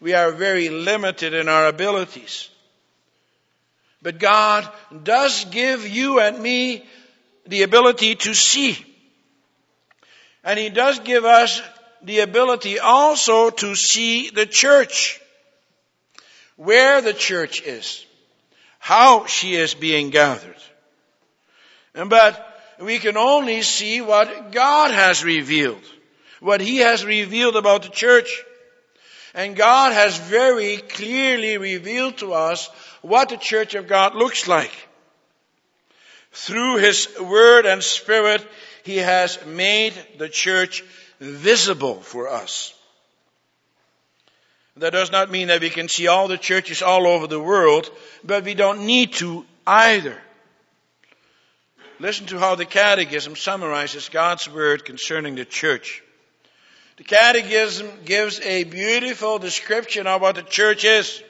We 0.00 0.14
are 0.14 0.32
very 0.32 0.68
limited 0.68 1.34
in 1.34 1.48
our 1.48 1.66
abilities. 1.66 2.48
But 4.00 4.18
God 4.18 4.68
does 5.02 5.44
give 5.46 5.86
you 5.86 6.20
and 6.20 6.40
me 6.40 6.86
the 7.46 7.62
ability 7.62 8.14
to 8.14 8.34
see. 8.34 8.84
And 10.44 10.58
He 10.58 10.70
does 10.70 11.00
give 11.00 11.24
us 11.24 11.60
the 12.02 12.20
ability 12.20 12.78
also 12.78 13.50
to 13.50 13.74
see 13.74 14.30
the 14.30 14.46
church. 14.46 15.20
Where 16.56 17.00
the 17.00 17.14
church 17.14 17.62
is. 17.62 18.04
How 18.78 19.26
she 19.26 19.54
is 19.54 19.74
being 19.74 20.10
gathered. 20.10 20.56
And 21.94 22.10
But 22.10 22.44
we 22.80 22.98
can 22.98 23.16
only 23.16 23.62
see 23.62 24.00
what 24.00 24.52
God 24.52 24.90
has 24.92 25.24
revealed. 25.24 25.82
What 26.40 26.60
He 26.60 26.78
has 26.78 27.04
revealed 27.04 27.56
about 27.56 27.82
the 27.82 27.90
church. 27.90 28.44
And 29.34 29.56
God 29.56 29.92
has 29.92 30.16
very 30.18 30.78
clearly 30.78 31.58
revealed 31.58 32.18
to 32.18 32.32
us 32.32 32.68
what 33.02 33.28
the 33.28 33.36
church 33.36 33.74
of 33.74 33.88
God 33.88 34.14
looks 34.14 34.48
like. 34.48 34.72
Through 36.32 36.76
His 36.76 37.08
Word 37.20 37.66
and 37.66 37.82
Spirit, 37.82 38.46
He 38.84 38.98
has 38.98 39.44
made 39.44 39.94
the 40.18 40.28
church 40.28 40.84
visible 41.20 42.00
for 42.00 42.28
us. 42.28 42.74
That 44.76 44.92
does 44.92 45.10
not 45.10 45.30
mean 45.30 45.48
that 45.48 45.60
we 45.60 45.70
can 45.70 45.88
see 45.88 46.06
all 46.06 46.28
the 46.28 46.38
churches 46.38 46.82
all 46.82 47.06
over 47.06 47.26
the 47.26 47.40
world, 47.40 47.90
but 48.22 48.44
we 48.44 48.54
don't 48.54 48.86
need 48.86 49.14
to 49.14 49.44
either. 49.66 50.16
Listen 51.98 52.26
to 52.26 52.38
how 52.38 52.54
the 52.54 52.64
Catechism 52.64 53.34
summarizes 53.34 54.08
God's 54.08 54.48
Word 54.48 54.84
concerning 54.84 55.34
the 55.34 55.44
church. 55.44 56.02
The 56.96 57.04
Catechism 57.04 57.88
gives 58.04 58.40
a 58.40 58.64
beautiful 58.64 59.40
description 59.40 60.06
of 60.06 60.20
what 60.20 60.36
the 60.36 60.42
church 60.42 60.84
is. 60.84 61.22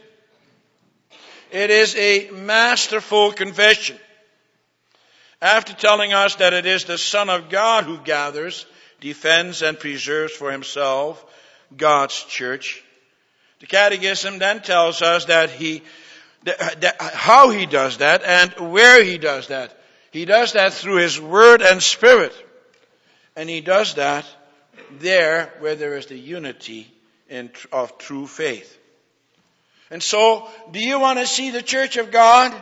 It 1.51 1.71
is 1.71 1.97
a 1.97 2.31
masterful 2.31 3.33
confession. 3.33 3.99
After 5.41 5.73
telling 5.73 6.13
us 6.13 6.35
that 6.37 6.53
it 6.53 6.67
is 6.67 6.85
the 6.85 6.99
Son 6.99 7.31
of 7.31 7.49
God 7.49 7.85
who 7.85 7.99
gathers, 7.99 8.67
defends, 9.01 9.63
and 9.63 9.79
preserves 9.79 10.33
for 10.33 10.51
himself 10.53 11.25
God's 11.77 12.23
church, 12.25 12.83
the 13.61 13.67
Catechism 13.67 14.39
then 14.39 14.63
tells 14.63 15.03
us 15.03 15.27
that 15.27 15.51
he, 15.51 15.83
that, 16.45 16.97
how 17.01 17.51
he 17.51 17.67
does 17.67 17.99
that 17.99 18.23
and 18.23 18.73
where 18.73 19.03
he 19.03 19.19
does 19.19 19.49
that. 19.49 19.79
He 20.11 20.25
does 20.25 20.55
that 20.55 20.73
through 20.73 20.97
His 20.97 21.21
Word 21.21 21.63
and 21.63 21.83
Spirit. 21.83 22.35
And 23.37 23.49
He 23.49 23.61
does 23.61 23.95
that 23.95 24.27
there 24.99 25.53
where 25.59 25.75
there 25.75 25.97
is 25.97 26.07
the 26.07 26.19
unity 26.19 26.93
in, 27.29 27.51
of 27.73 27.99
true 27.99 28.27
faith. 28.27 28.77
And 29.91 30.03
so, 30.03 30.49
do 30.71 30.81
you 30.81 31.01
want 31.01 31.19
to 31.19 31.27
see 31.27 31.51
the 31.51 31.63
church 31.63 31.97
of 31.97 32.11
God? 32.11 32.55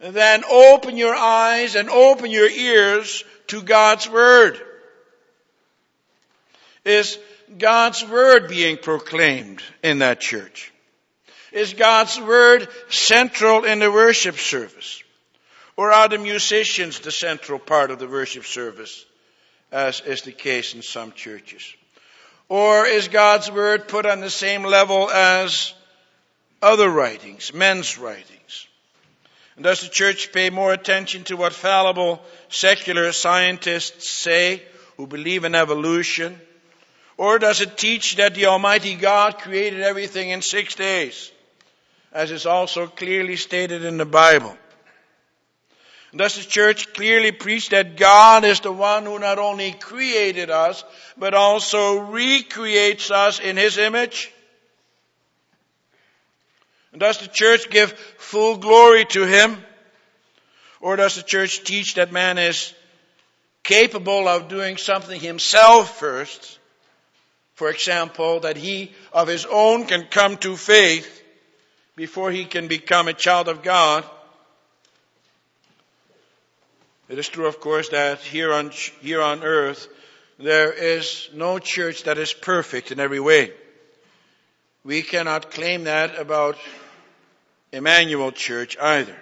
Then 0.00 0.44
open 0.44 0.96
your 0.96 1.14
eyes 1.14 1.76
and 1.76 1.88
open 1.88 2.30
your 2.30 2.48
ears 2.48 3.24
to 3.48 3.62
God's 3.62 4.08
Word. 4.08 4.60
Is 6.84 7.18
God's 7.58 8.04
Word 8.06 8.48
being 8.48 8.76
proclaimed 8.76 9.62
in 9.82 10.00
that 10.00 10.20
church? 10.20 10.72
Is 11.52 11.74
God's 11.74 12.20
Word 12.20 12.68
central 12.88 13.64
in 13.64 13.78
the 13.78 13.90
worship 13.90 14.36
service? 14.36 15.02
Or 15.76 15.92
are 15.92 16.08
the 16.08 16.18
musicians 16.18 17.00
the 17.00 17.10
central 17.10 17.58
part 17.58 17.90
of 17.90 17.98
the 17.98 18.08
worship 18.08 18.44
service, 18.44 19.04
as 19.72 20.00
is 20.00 20.22
the 20.22 20.32
case 20.32 20.74
in 20.74 20.82
some 20.82 21.12
churches? 21.12 21.74
Or 22.48 22.86
is 22.86 23.08
God's 23.08 23.50
Word 23.50 23.88
put 23.88 24.06
on 24.06 24.20
the 24.20 24.30
same 24.30 24.62
level 24.62 25.10
as 25.10 25.72
other 26.60 26.88
writings, 26.88 27.52
men's 27.52 27.98
writings? 27.98 28.66
And 29.56 29.64
does 29.64 29.80
the 29.80 29.88
church 29.88 30.32
pay 30.32 30.50
more 30.50 30.72
attention 30.72 31.24
to 31.24 31.36
what 31.36 31.52
fallible 31.52 32.20
secular 32.48 33.10
scientists 33.12 34.08
say 34.08 34.62
who 34.96 35.06
believe 35.06 35.44
in 35.44 35.54
evolution? 35.54 36.40
Or 37.16 37.38
does 37.38 37.60
it 37.60 37.78
teach 37.78 38.16
that 38.16 38.34
the 38.34 38.46
Almighty 38.46 38.94
God 38.94 39.38
created 39.38 39.80
everything 39.80 40.30
in 40.30 40.42
six 40.42 40.74
days, 40.74 41.30
as 42.12 42.30
is 42.30 42.46
also 42.46 42.86
clearly 42.86 43.36
stated 43.36 43.84
in 43.84 43.96
the 43.98 44.04
Bible? 44.04 44.56
Does 46.16 46.36
the 46.36 46.44
church 46.44 46.92
clearly 46.94 47.32
preach 47.32 47.70
that 47.70 47.96
God 47.96 48.44
is 48.44 48.60
the 48.60 48.72
one 48.72 49.04
who 49.04 49.18
not 49.18 49.38
only 49.38 49.72
created 49.72 50.48
us, 50.48 50.84
but 51.16 51.34
also 51.34 51.98
recreates 51.98 53.10
us 53.10 53.40
in 53.40 53.56
His 53.56 53.78
image? 53.78 54.32
Does 56.96 57.18
the 57.18 57.26
church 57.26 57.68
give 57.70 57.92
full 58.18 58.58
glory 58.58 59.04
to 59.06 59.24
Him? 59.24 59.56
Or 60.80 60.96
does 60.96 61.16
the 61.16 61.22
church 61.22 61.64
teach 61.64 61.94
that 61.94 62.12
man 62.12 62.38
is 62.38 62.74
capable 63.62 64.28
of 64.28 64.48
doing 64.48 64.76
something 64.76 65.18
himself 65.18 65.98
first? 65.98 66.58
For 67.54 67.70
example, 67.70 68.40
that 68.40 68.56
he 68.56 68.92
of 69.12 69.28
his 69.28 69.46
own 69.46 69.86
can 69.86 70.06
come 70.06 70.36
to 70.38 70.56
faith 70.56 71.22
before 71.96 72.30
he 72.30 72.44
can 72.44 72.66
become 72.66 73.08
a 73.08 73.12
child 73.12 73.48
of 73.48 73.62
God. 73.62 74.04
It 77.08 77.18
is 77.18 77.28
true, 77.28 77.46
of 77.46 77.60
course, 77.60 77.90
that 77.90 78.20
here 78.20 78.52
on, 78.52 78.70
here 79.00 79.22
on 79.22 79.44
earth, 79.44 79.86
there 80.38 80.72
is 80.72 81.28
no 81.32 81.58
church 81.58 82.04
that 82.04 82.18
is 82.18 82.32
perfect 82.32 82.90
in 82.90 82.98
every 82.98 83.20
way. 83.20 83.52
We 84.82 85.02
cannot 85.02 85.50
claim 85.50 85.84
that 85.84 86.18
about 86.18 86.58
Emmanuel 87.72 88.32
Church 88.32 88.76
either. 88.78 89.16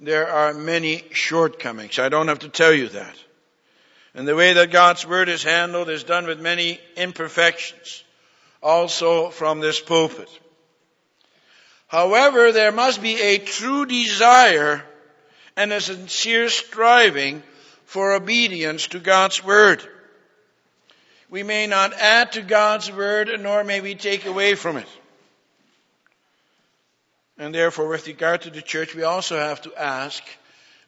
There 0.00 0.28
are 0.28 0.54
many 0.54 1.04
shortcomings. 1.12 1.98
I 1.98 2.08
don't 2.08 2.28
have 2.28 2.40
to 2.40 2.48
tell 2.48 2.72
you 2.72 2.88
that. 2.88 3.16
And 4.18 4.26
the 4.26 4.34
way 4.34 4.54
that 4.54 4.72
God's 4.72 5.06
Word 5.06 5.28
is 5.28 5.44
handled 5.44 5.88
is 5.88 6.02
done 6.02 6.26
with 6.26 6.40
many 6.40 6.80
imperfections, 6.96 8.02
also 8.60 9.30
from 9.30 9.60
this 9.60 9.78
pulpit. 9.78 10.28
However, 11.86 12.50
there 12.50 12.72
must 12.72 13.00
be 13.00 13.14
a 13.14 13.38
true 13.38 13.86
desire 13.86 14.84
and 15.56 15.72
a 15.72 15.80
sincere 15.80 16.48
striving 16.48 17.44
for 17.84 18.12
obedience 18.12 18.88
to 18.88 18.98
God's 18.98 19.44
Word. 19.44 19.86
We 21.30 21.44
may 21.44 21.68
not 21.68 21.92
add 21.92 22.32
to 22.32 22.42
God's 22.42 22.90
Word, 22.90 23.30
nor 23.38 23.62
may 23.62 23.80
we 23.80 23.94
take 23.94 24.26
away 24.26 24.56
from 24.56 24.78
it. 24.78 24.88
And 27.38 27.54
therefore, 27.54 27.86
with 27.86 28.08
regard 28.08 28.42
to 28.42 28.50
the 28.50 28.62
church, 28.62 28.96
we 28.96 29.04
also 29.04 29.38
have 29.38 29.62
to 29.62 29.80
ask 29.80 30.24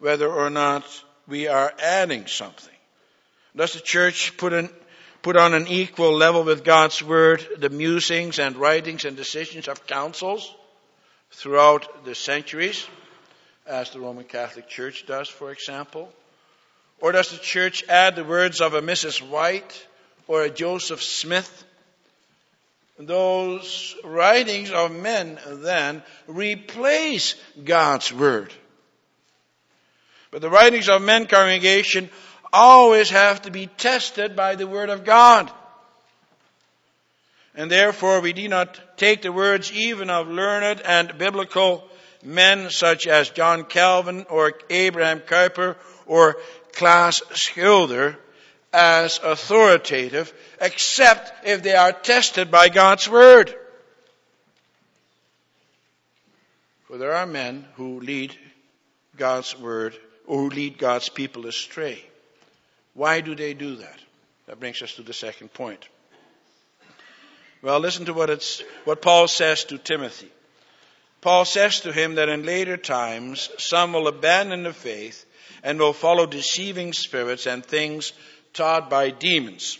whether 0.00 0.28
or 0.28 0.50
not 0.50 0.84
we 1.28 1.46
are 1.46 1.72
adding 1.80 2.26
something. 2.26 2.75
Does 3.57 3.73
the 3.75 3.80
church 3.80 4.37
put, 4.37 4.52
an, 4.52 4.71
put 5.23 5.37
on 5.37 5.54
an 5.54 5.66
equal 5.66 6.12
level 6.12 6.45
with 6.45 6.64
God's 6.64 7.02
Word 7.02 7.45
the 7.59 7.71
musings 7.71 8.38
and 8.38 8.57
writings 8.57 9.04
and 9.04 9.16
decisions 9.16 9.69
of 9.69 9.87
councils 9.87 10.54
throughout 11.33 12.04
the 12.04 12.14
centuries? 12.14 12.87
as 13.71 13.90
the 13.90 14.00
Roman 14.00 14.25
Catholic 14.25 14.69
Church 14.69 15.07
does, 15.07 15.28
for 15.28 15.52
example? 15.52 16.12
Or 17.00 17.12
does 17.12 17.30
the 17.30 17.38
church 17.38 17.85
add 17.88 18.16
the 18.16 18.25
words 18.25 18.61
of 18.61 18.75
a 18.75 18.82
Mrs. 18.82 19.26
White 19.26 19.86
or 20.26 20.43
a 20.43 20.50
Joseph 20.50 21.02
Smith? 21.02 21.65
Those 22.99 23.97
writings 24.04 24.71
of 24.71 24.93
men 24.93 25.39
then 25.47 26.02
replace 26.26 27.36
God's 27.65 28.13
word. 28.13 28.52
But 30.30 30.43
the 30.43 30.50
writings 30.50 30.89
of 30.89 31.00
men 31.00 31.26
congregation 31.26 32.10
always 32.52 33.10
have 33.10 33.43
to 33.43 33.50
be 33.50 33.67
tested 33.67 34.36
by 34.36 34.54
the 34.54 34.67
word 34.67 34.91
of 34.91 35.04
God. 35.04 35.50
And 37.54 37.71
therefore 37.71 38.21
we 38.21 38.32
do 38.32 38.49
not 38.49 38.80
take 38.97 39.23
the 39.23 39.32
words 39.32 39.73
even 39.73 40.10
of 40.10 40.28
learned 40.28 40.80
and 40.82 41.19
biblical 41.19 41.84
men 42.23 42.71
such 42.71 43.06
as 43.06 43.30
John 43.30 43.65
Calvin 43.65 44.26
or 44.28 44.52
Abraham 44.69 45.21
Kuyper 45.21 45.76
or 46.06 46.36
Klaas 46.73 47.23
Schilder 47.34 48.17
as 48.73 49.19
authoritative 49.23 50.32
except 50.60 51.47
if 51.47 51.63
they 51.63 51.75
are 51.75 51.93
tested 51.93 52.50
by 52.50 52.69
God's 52.69 53.08
Word. 53.08 53.54
For 56.86 56.99
there 56.99 57.15
are 57.15 57.26
men 57.26 57.67
who 57.75 58.00
lead 58.00 58.36
God's 59.17 59.58
Word 59.58 59.97
or 60.26 60.43
who 60.43 60.50
lead 60.50 60.78
God's 60.78 61.08
people 61.08 61.47
astray. 61.47 62.04
Why 62.94 63.20
do 63.20 63.34
they 63.34 63.54
do 63.54 63.76
that? 63.76 63.98
That 64.46 64.60
brings 64.60 64.82
us 64.82 64.94
to 64.94 65.02
the 65.02 65.12
second 65.12 65.52
point. 65.52 65.88
Well, 67.62 67.78
listen 67.78 68.06
to 68.06 68.14
what, 68.14 68.30
it's, 68.30 68.62
what 68.84 69.02
Paul 69.02 69.28
says 69.28 69.64
to 69.64 69.78
Timothy. 69.78 70.30
Paul 71.20 71.44
says 71.44 71.80
to 71.80 71.92
him 71.92 72.14
that 72.14 72.30
in 72.30 72.44
later 72.44 72.76
times 72.76 73.50
some 73.58 73.92
will 73.92 74.08
abandon 74.08 74.62
the 74.62 74.72
faith 74.72 75.26
and 75.62 75.78
will 75.78 75.92
follow 75.92 76.26
deceiving 76.26 76.92
spirits 76.94 77.46
and 77.46 77.64
things 77.64 78.12
taught 78.54 78.88
by 78.88 79.10
demons. 79.10 79.78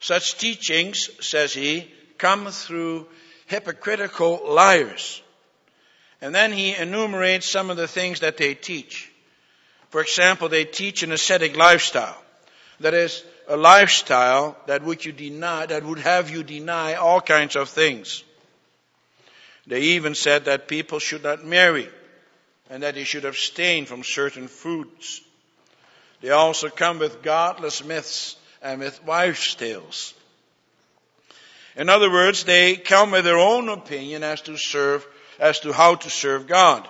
Such 0.00 0.38
teachings, 0.38 1.10
says 1.20 1.52
he, 1.52 1.90
come 2.18 2.46
through 2.46 3.06
hypocritical 3.46 4.40
liars. 4.48 5.22
And 6.20 6.34
then 6.34 6.52
he 6.52 6.74
enumerates 6.74 7.46
some 7.46 7.70
of 7.70 7.76
the 7.76 7.88
things 7.88 8.20
that 8.20 8.38
they 8.38 8.54
teach. 8.54 9.10
For 9.94 10.00
example, 10.00 10.48
they 10.48 10.64
teach 10.64 11.04
an 11.04 11.12
ascetic 11.12 11.56
lifestyle. 11.56 12.20
That 12.80 12.94
is, 12.94 13.22
a 13.46 13.56
lifestyle 13.56 14.56
that 14.66 14.82
would 14.82 15.04
you 15.04 15.12
deny, 15.12 15.66
that 15.66 15.84
would 15.84 16.00
have 16.00 16.30
you 16.30 16.42
deny 16.42 16.94
all 16.94 17.20
kinds 17.20 17.54
of 17.54 17.68
things. 17.68 18.24
They 19.68 19.80
even 19.94 20.16
said 20.16 20.46
that 20.46 20.66
people 20.66 20.98
should 20.98 21.22
not 21.22 21.44
marry 21.44 21.88
and 22.68 22.82
that 22.82 22.96
they 22.96 23.04
should 23.04 23.24
abstain 23.24 23.86
from 23.86 24.02
certain 24.02 24.48
foods. 24.48 25.20
They 26.20 26.30
also 26.30 26.70
come 26.70 26.98
with 26.98 27.22
godless 27.22 27.84
myths 27.84 28.34
and 28.62 28.80
with 28.80 29.04
wives' 29.04 29.54
tales. 29.54 30.12
In 31.76 31.88
other 31.88 32.10
words, 32.10 32.42
they 32.42 32.74
come 32.74 33.12
with 33.12 33.24
their 33.24 33.38
own 33.38 33.68
opinion 33.68 34.24
as 34.24 34.40
to 34.40 34.56
serve, 34.56 35.06
as 35.38 35.60
to 35.60 35.72
how 35.72 35.94
to 35.94 36.10
serve 36.10 36.48
God. 36.48 36.88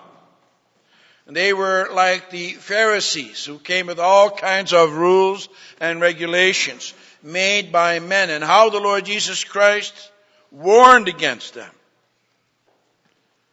And 1.27 1.35
they 1.35 1.53
were 1.53 1.89
like 1.91 2.31
the 2.31 2.53
Pharisees 2.53 3.45
who 3.45 3.59
came 3.59 3.87
with 3.87 3.99
all 3.99 4.31
kinds 4.31 4.73
of 4.73 4.95
rules 4.95 5.49
and 5.81 6.01
regulations 6.01 6.93
made 7.23 7.73
by 7.73 7.99
men 7.99 8.29
and 8.29 8.45
how 8.45 8.69
the 8.69 8.81
Lord 8.81 9.07
Jesus 9.07 9.43
Christ 9.43 10.11
warned 10.51 11.09
against 11.09 11.55
them. 11.55 11.71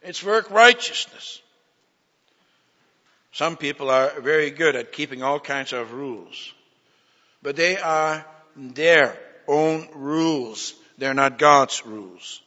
It's 0.01 0.23
work 0.23 0.51
righteousness. 0.51 1.41
Some 3.31 3.55
people 3.55 3.89
are 3.89 4.19
very 4.19 4.51
good 4.51 4.75
at 4.75 4.91
keeping 4.91 5.23
all 5.23 5.39
kinds 5.39 5.71
of 5.71 5.93
rules, 5.93 6.53
but 7.41 7.55
they 7.55 7.77
are 7.77 8.25
their 8.57 9.17
own 9.47 9.87
rules. 9.93 10.73
They're 10.97 11.13
not 11.13 11.39
God's 11.39 11.85
rules. 11.85 12.41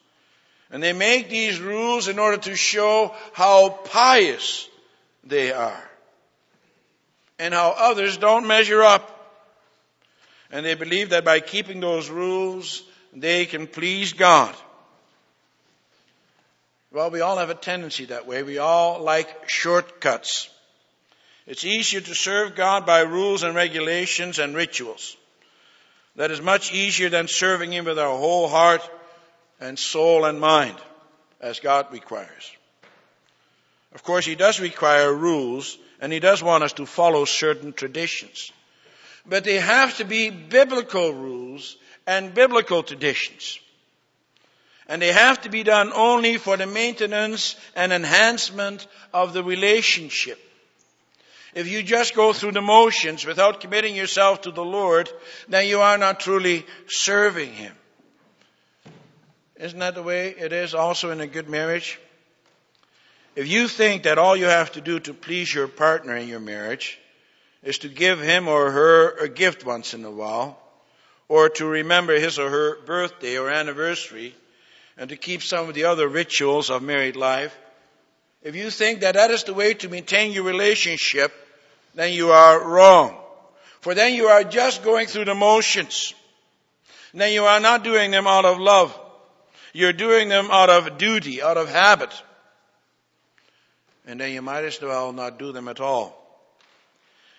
And 0.71 0.83
they 0.83 0.93
make 0.93 1.31
these 1.31 1.59
rules 1.59 2.09
in 2.09 2.19
order 2.19 2.37
to 2.37 2.57
show 2.57 3.15
how 3.33 3.71
pious 3.71 4.69
they 5.27 5.53
are 5.53 5.83
and 7.39 7.53
how 7.53 7.75
others 7.77 8.17
don't 8.17 8.47
measure 8.47 8.83
up. 8.83 9.11
And 10.51 10.65
they 10.65 10.75
believe 10.75 11.11
that 11.11 11.25
by 11.25 11.41
keeping 11.41 11.81
those 11.81 12.09
rules, 12.09 12.83
they 13.13 13.47
can 13.47 13.67
please 13.67 14.13
God. 14.13 14.55
Well, 16.93 17.11
we 17.11 17.23
all 17.23 17.39
have 17.39 17.51
a 17.51 17.55
tendency 17.55 18.07
that 18.07 18.27
way. 18.27 18.45
We 18.45 18.59
all 18.59 19.01
like 19.01 19.49
shortcuts. 19.49 20.49
It's 21.47 21.65
easier 21.65 22.01
to 22.01 22.15
serve 22.15 22.55
God 22.55 22.87
by 22.87 23.01
rules 23.01 23.43
and 23.43 23.55
regulations 23.55 24.39
and 24.39 24.55
rituals. 24.55 25.17
That 26.17 26.31
is 26.31 26.41
much 26.41 26.73
easier 26.73 27.09
than 27.09 27.27
serving 27.27 27.73
Him 27.73 27.85
with 27.85 27.99
our 27.99 28.17
whole 28.17 28.49
heart 28.49 28.89
and 29.61 29.77
soul 29.77 30.25
and 30.25 30.41
mind, 30.41 30.77
as 31.41 31.59
God 31.59 31.89
requires. 31.91 32.53
Of 33.95 34.03
course, 34.03 34.27
He 34.27 34.35
does 34.35 34.61
require 34.61 35.15
rules, 35.15 35.79
and 36.01 36.13
He 36.13 36.21
does 36.21 36.43
want 36.43 36.65
us 36.65 36.73
to 36.75 36.87
follow 36.87 37.25
certain 37.25 37.73
traditions. 37.73 38.53
But 39.25 39.45
they 39.45 39.59
have 39.59 39.97
to 39.99 40.05
be 40.05 40.31
biblical 40.31 41.13
rules 41.13 41.77
and 42.07 42.35
biblical 42.35 42.83
traditions. 42.83 43.59
And 44.87 45.01
they 45.01 45.13
have 45.13 45.41
to 45.43 45.49
be 45.49 45.63
done 45.63 45.93
only 45.95 46.37
for 46.37 46.57
the 46.57 46.67
maintenance 46.67 47.57
and 47.75 47.93
enhancement 47.93 48.87
of 49.15 49.33
the 49.33 49.43
relationship. 49.43 50.39
if 51.55 51.69
you 51.69 51.85
just 51.85 52.17
go 52.17 52.33
through 52.33 52.51
the 52.51 52.61
motions 52.61 53.25
without 53.25 53.61
committing 53.61 53.95
yourself 53.95 54.43
to 54.43 54.51
the 54.51 54.65
Lord, 54.65 55.09
then 55.49 55.69
you 55.69 55.81
are 55.81 55.97
not 55.97 56.19
truly 56.19 56.67
serving 56.89 57.53
Him. 57.53 57.73
Isn't 59.57 59.79
that 59.79 59.95
the 59.95 60.03
way 60.03 60.31
it 60.31 60.53
is 60.53 60.75
also 60.75 61.13
in 61.13 61.21
a 61.21 61.29
good 61.29 61.49
marriage? 61.49 61.99
If 63.37 63.49
you 63.49 63.67
think 63.67 64.05
that 64.05 64.19
all 64.19 64.37
you 64.37 64.45
have 64.45 64.73
to 64.73 64.81
do 64.81 65.01
to 65.01 65.15
please 65.15 65.53
your 65.53 65.67
partner 65.67 66.17
in 66.17 66.29
your 66.29 66.41
marriage 66.41 66.99
is 67.65 67.79
to 67.79 67.89
give 67.89 68.21
him 68.21 68.47
or 68.47 68.71
her 68.71 69.17
a 69.17 69.29
gift 69.29 69.67
once 69.67 69.93
in 69.93 70.05
a 70.05 70.11
while, 70.11 70.59
or 71.29 71.49
to 71.49 71.67
remember 71.67 72.15
his 72.19 72.39
or 72.39 72.49
her 72.49 72.81
birthday 72.83 73.39
or 73.39 73.51
anniversary, 73.51 74.35
and 74.97 75.09
to 75.09 75.17
keep 75.17 75.43
some 75.43 75.69
of 75.69 75.75
the 75.75 75.85
other 75.85 76.07
rituals 76.07 76.71
of 76.71 76.83
married 76.83 77.17
life, 77.17 77.57
if 78.43 78.55
you 78.55 78.71
think 78.71 79.01
that 79.01 79.15
that 79.15 79.31
is 79.31 79.45
the 79.45 79.55
way 79.55 79.75
to 79.75 79.89
maintain 79.89 80.33
your 80.33 80.45
relationship, 80.45 81.33
then 81.95 82.13
you 82.13 82.31
are 82.31 82.63
wrong. 82.63 83.17
For 83.81 83.95
then 83.95 84.15
you 84.15 84.27
are 84.27 84.45
just 84.45 84.85
going 84.85 85.07
through 85.07 85.25
the 85.25 85.35
motions. 85.35 86.15
Then 87.15 87.33
you 87.33 87.45
are 87.45 87.61
not 87.61 87.83
doing 87.83 88.11
them 88.11 88.27
out 88.27 88.45
of 88.45 88.59
love. 88.59 88.99
You're 89.73 89.93
doing 89.93 90.29
them 90.29 90.51
out 90.51 90.71
of 90.71 90.99
duty, 90.99 91.43
out 91.43 91.57
of 91.57 91.69
habit. 91.69 92.11
And 94.07 94.21
then 94.21 94.33
you 94.33 94.43
might 94.43 94.65
as 94.65 94.81
well 94.81 95.13
not 95.13 95.39
do 95.39 95.53
them 95.53 95.69
at 95.69 95.81
all. 95.81 96.21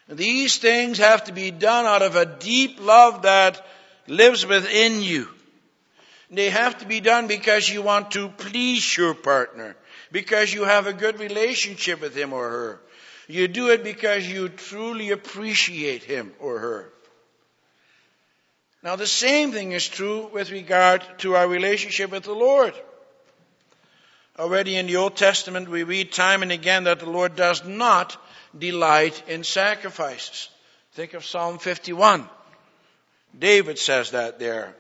These 0.07 0.57
things 0.57 0.99
have 0.99 1.23
to 1.25 1.33
be 1.33 1.51
done 1.51 1.85
out 1.85 2.01
of 2.01 2.15
a 2.15 2.25
deep 2.25 2.79
love 2.79 3.23
that 3.23 3.65
lives 4.07 4.45
within 4.45 5.01
you. 5.01 5.27
They 6.29 6.49
have 6.49 6.79
to 6.79 6.85
be 6.85 6.99
done 6.99 7.27
because 7.27 7.69
you 7.69 7.81
want 7.81 8.11
to 8.11 8.29
please 8.29 8.97
your 8.97 9.13
partner, 9.13 9.75
because 10.11 10.53
you 10.53 10.63
have 10.63 10.87
a 10.87 10.93
good 10.93 11.19
relationship 11.19 12.01
with 12.01 12.15
him 12.15 12.33
or 12.33 12.49
her. 12.49 12.81
You 13.27 13.47
do 13.47 13.69
it 13.69 13.83
because 13.83 14.27
you 14.27 14.49
truly 14.49 15.11
appreciate 15.11 16.03
him 16.03 16.33
or 16.39 16.59
her. 16.59 16.91
Now 18.83 18.95
the 18.95 19.07
same 19.07 19.51
thing 19.51 19.71
is 19.71 19.87
true 19.87 20.29
with 20.31 20.51
regard 20.51 21.03
to 21.19 21.35
our 21.35 21.47
relationship 21.47 22.11
with 22.11 22.23
the 22.23 22.33
Lord. 22.33 22.73
Already 24.37 24.75
in 24.75 24.87
the 24.87 24.97
Old 24.97 25.15
Testament 25.15 25.69
we 25.69 25.83
read 25.83 26.11
time 26.11 26.41
and 26.41 26.51
again 26.51 26.85
that 26.85 26.99
the 26.99 27.09
Lord 27.09 27.35
does 27.35 27.65
not 27.65 28.17
delight 28.57 29.23
in 29.27 29.43
sacrifices. 29.43 30.49
Think 30.93 31.13
of 31.13 31.25
Psalm 31.25 31.57
51. 31.57 32.27
David 33.37 33.79
says 33.79 34.11
that 34.11 34.39
there. 34.39 34.75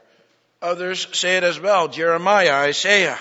Others 0.61 1.07
say 1.17 1.37
it 1.37 1.43
as 1.43 1.59
well. 1.59 1.87
Jeremiah, 1.87 2.67
Isaiah. 2.67 3.19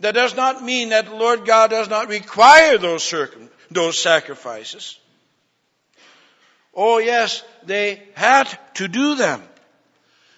That 0.00 0.14
does 0.14 0.36
not 0.36 0.62
mean 0.62 0.90
that 0.90 1.06
the 1.06 1.14
Lord 1.14 1.44
God 1.44 1.70
does 1.70 1.88
not 1.88 2.08
require 2.08 2.78
those, 2.78 3.02
circum- 3.02 3.50
those 3.70 3.98
sacrifices. 3.98 4.98
Oh 6.74 6.98
yes, 6.98 7.42
they 7.64 8.02
had 8.14 8.46
to 8.74 8.86
do 8.86 9.16
them. 9.16 9.42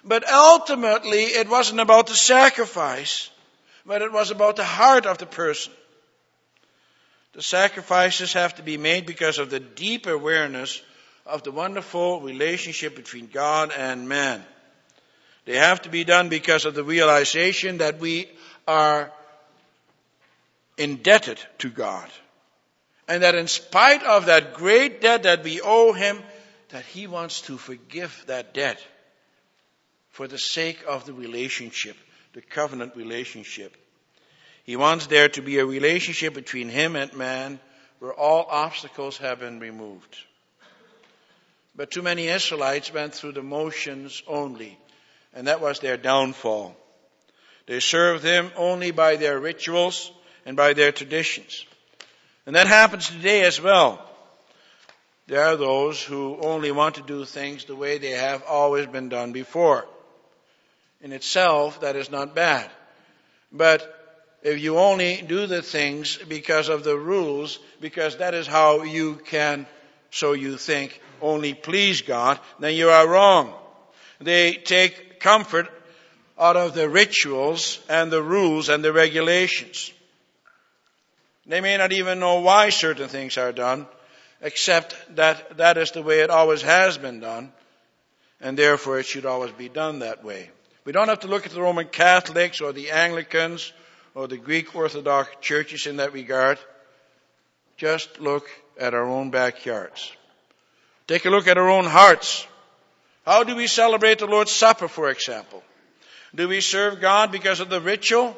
But 0.03 0.31
ultimately, 0.31 1.25
it 1.25 1.49
wasn't 1.49 1.81
about 1.81 2.07
the 2.07 2.15
sacrifice, 2.15 3.29
but 3.91 4.03
it 4.03 4.13
was 4.13 4.31
about 4.31 4.55
the 4.55 4.63
heart 4.63 5.05
of 5.05 5.19
the 5.19 5.27
person. 5.27 5.73
The 7.33 7.43
sacrifices 7.43 8.35
have 8.35 8.55
to 8.55 8.63
be 8.63 8.77
made 8.77 9.05
because 9.05 9.41
of 9.41 9.51
the 9.51 9.59
deep 9.59 10.07
awareness 10.07 10.81
of 11.27 11.43
the 11.43 11.51
wonderful 11.51 12.21
relationship 12.21 12.95
between 12.95 13.27
God 13.27 13.73
and 13.77 14.09
man. 14.09 14.45
They 15.45 15.57
have 15.57 15.83
to 15.83 15.89
be 15.89 16.05
done 16.05 16.29
because 16.29 16.67
of 16.67 16.77
the 16.77 16.85
realization 16.85 17.79
that 17.79 17.99
we 17.99 18.29
are 18.69 19.11
indebted 20.79 21.41
to 21.59 21.69
God. 21.69 22.09
And 23.09 23.25
that 23.25 23.35
in 23.35 23.49
spite 23.49 24.05
of 24.05 24.27
that 24.27 24.55
great 24.55 25.01
debt 25.01 25.25
that 25.25 25.43
we 25.43 25.61
owe 25.61 25.93
Him, 25.95 26.23
that 26.69 26.85
He 26.85 27.09
wants 27.09 27.41
to 27.41 27.59
forgive 27.59 28.23
that 28.29 28.55
debt 28.55 28.81
for 30.11 30.29
the 30.29 30.39
sake 30.39 30.79
of 30.87 31.07
the 31.07 31.13
relationship, 31.13 31.97
the 32.33 32.41
covenant 32.41 32.97
relationship. 32.97 33.77
He 34.65 34.77
wants 34.77 35.07
there 35.07 35.29
to 35.31 35.43
be 35.43 35.59
a 35.59 35.67
relationship 35.67 36.35
between 36.35 36.69
him 36.69 36.97
and 36.97 37.13
man 37.15 37.59
where 37.99 38.13
all 38.13 38.47
obstacles 38.49 39.19
have 39.19 39.41
been 39.41 39.59
removed. 39.59 40.17
But 41.75 41.91
too 41.91 42.03
many 42.03 42.29
Israelites 42.29 42.93
went 42.93 43.15
through 43.15 43.33
the 43.33 43.43
motions 43.43 44.23
only, 44.27 44.79
and 45.35 45.47
that 45.47 45.61
was 45.61 45.81
their 45.81 45.97
downfall. 45.97 46.77
They 47.67 47.81
served 47.81 48.25
him 48.25 48.51
only 48.57 48.91
by 48.91 49.17
their 49.17 49.39
rituals 49.39 50.11
and 50.45 50.57
by 50.57 50.73
their 50.73 50.93
traditions. 50.93 51.65
And 52.47 52.57
that 52.57 52.67
happens 52.67 53.09
today 53.09 53.43
as 53.43 53.61
well. 53.61 54.05
There 55.27 55.45
are 55.45 55.57
those 55.57 56.03
who 56.03 56.39
only 56.43 56.73
want 56.73 56.97
to 56.97 57.03
do 57.03 57.25
things 57.25 57.65
the 57.65 57.77
way 57.77 57.99
they 57.99 58.11
have 58.11 58.43
always 58.43 58.87
been 58.87 59.09
done 59.09 59.33
before 59.33 59.87
in 61.01 61.13
itself, 61.13 61.81
that 61.81 61.97
is 61.97 62.11
not 62.11 62.35
bad. 62.35 62.71
But 63.53 63.97
if 64.43 64.61
you 64.61 64.79
only 64.79 65.23
do 65.23 65.47
the 65.47 65.63
things 65.63 66.17
because 66.17 66.69
of 66.69 66.85
the 66.85 66.97
rules, 66.97 67.59
because 67.81 68.19
that 68.19 68.35
is 68.35 68.47
how 68.47 68.83
you 68.83 69.17
can, 69.17 69.67
so 70.11 70.33
you 70.33 70.57
think, 70.57 71.01
only 71.21 71.55
please 71.55 72.03
God, 72.03 72.39
then 72.59 72.75
you 72.75 72.89
are 72.89 73.09
wrong. 73.09 73.53
They 74.21 74.55
take 74.55 75.21
comfort 75.21 75.69
out 76.39 76.57
of 76.57 76.75
the 76.75 76.89
rituals 76.89 77.79
and 77.89 78.11
the 78.11 78.23
rules 78.23 78.69
and 78.69 78.83
the 78.83 78.93
regulations. 78.93 79.93
They 81.47 81.61
may 81.61 81.77
not 81.77 81.93
even 81.93 82.21
know 82.21 82.41
why 82.41 82.71
certain 82.71 83.09
things 83.09 83.37
are 83.37 83.53
done, 83.53 83.87
except 84.41 84.95
that 85.17 85.59
that 85.59 85.77
is 85.77 85.91
the 85.91 86.03
way 86.03 86.21
it 86.21 86.31
always 86.31 86.63
has 86.63 86.97
been 86.97 87.21
done, 87.21 87.53
and 88.41 88.57
therefore 88.57 88.99
it 88.99 89.07
should 89.07 89.27
always 89.27 89.53
be 89.53 89.69
done 89.69 89.99
that 89.99 90.25
way. 90.25 90.51
We 90.85 90.93
don't 90.93 91.09
have 91.09 91.21
to 91.21 91.29
look 91.29 91.47
at 91.47 91.53
the 91.53 91.61
Roman 91.61 91.87
Catholics 91.87 92.61
or 92.61 92.73
the 92.73 92.91
Anglicans 92.91 93.73
or 94.15 94.27
the 94.27 94.39
Greek 94.39 94.75
Orthodox 94.75 95.31
churches 95.41 95.87
in 95.87 95.97
that 95.97 96.13
regard. 96.13 96.59
Just 97.77 98.21
look 98.21 98.49
at 98.79 98.95
our 98.95 99.05
own 99.05 99.31
backyards. 99.31 100.13
Take 101.07 101.25
a 101.25 101.31
look 101.31 101.49
at 101.49 101.59
our 101.59 101.69
own 101.69 101.85
hearts. 101.85 102.47
How 103.27 103.45
do 103.45 103.55
we 103.55 103.67
celebrate 103.67 104.19
the 104.19 104.27
Lord's 104.27 104.53
Supper, 104.53 104.89
for 104.89 105.11
example? 105.11 105.63
Do 106.35 106.49
we 106.49 106.61
serve 106.61 107.01
God 107.01 107.33
because 107.33 107.61
of 107.61 107.69
the 107.69 107.81
ritual 107.81 108.37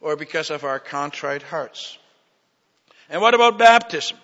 or 0.00 0.16
because 0.16 0.50
of 0.50 0.64
our 0.64 0.78
contrite 0.78 1.42
hearts? 1.42 1.98
And 3.10 3.20
what 3.20 3.34
about 3.34 3.58
baptism? 3.58 4.16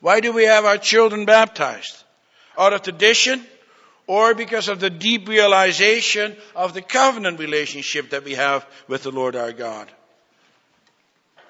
Why 0.00 0.20
do 0.20 0.32
we 0.32 0.44
have 0.44 0.64
our 0.64 0.78
children 0.78 1.24
baptized? 1.24 2.04
Out 2.56 2.72
of 2.72 2.82
tradition 2.82 3.44
or 4.06 4.34
because 4.34 4.68
of 4.68 4.80
the 4.80 4.90
deep 4.90 5.28
realization 5.28 6.36
of 6.54 6.74
the 6.74 6.82
covenant 6.82 7.38
relationship 7.38 8.10
that 8.10 8.24
we 8.24 8.34
have 8.34 8.66
with 8.88 9.02
the 9.02 9.10
Lord 9.10 9.36
our 9.36 9.52
God. 9.52 9.90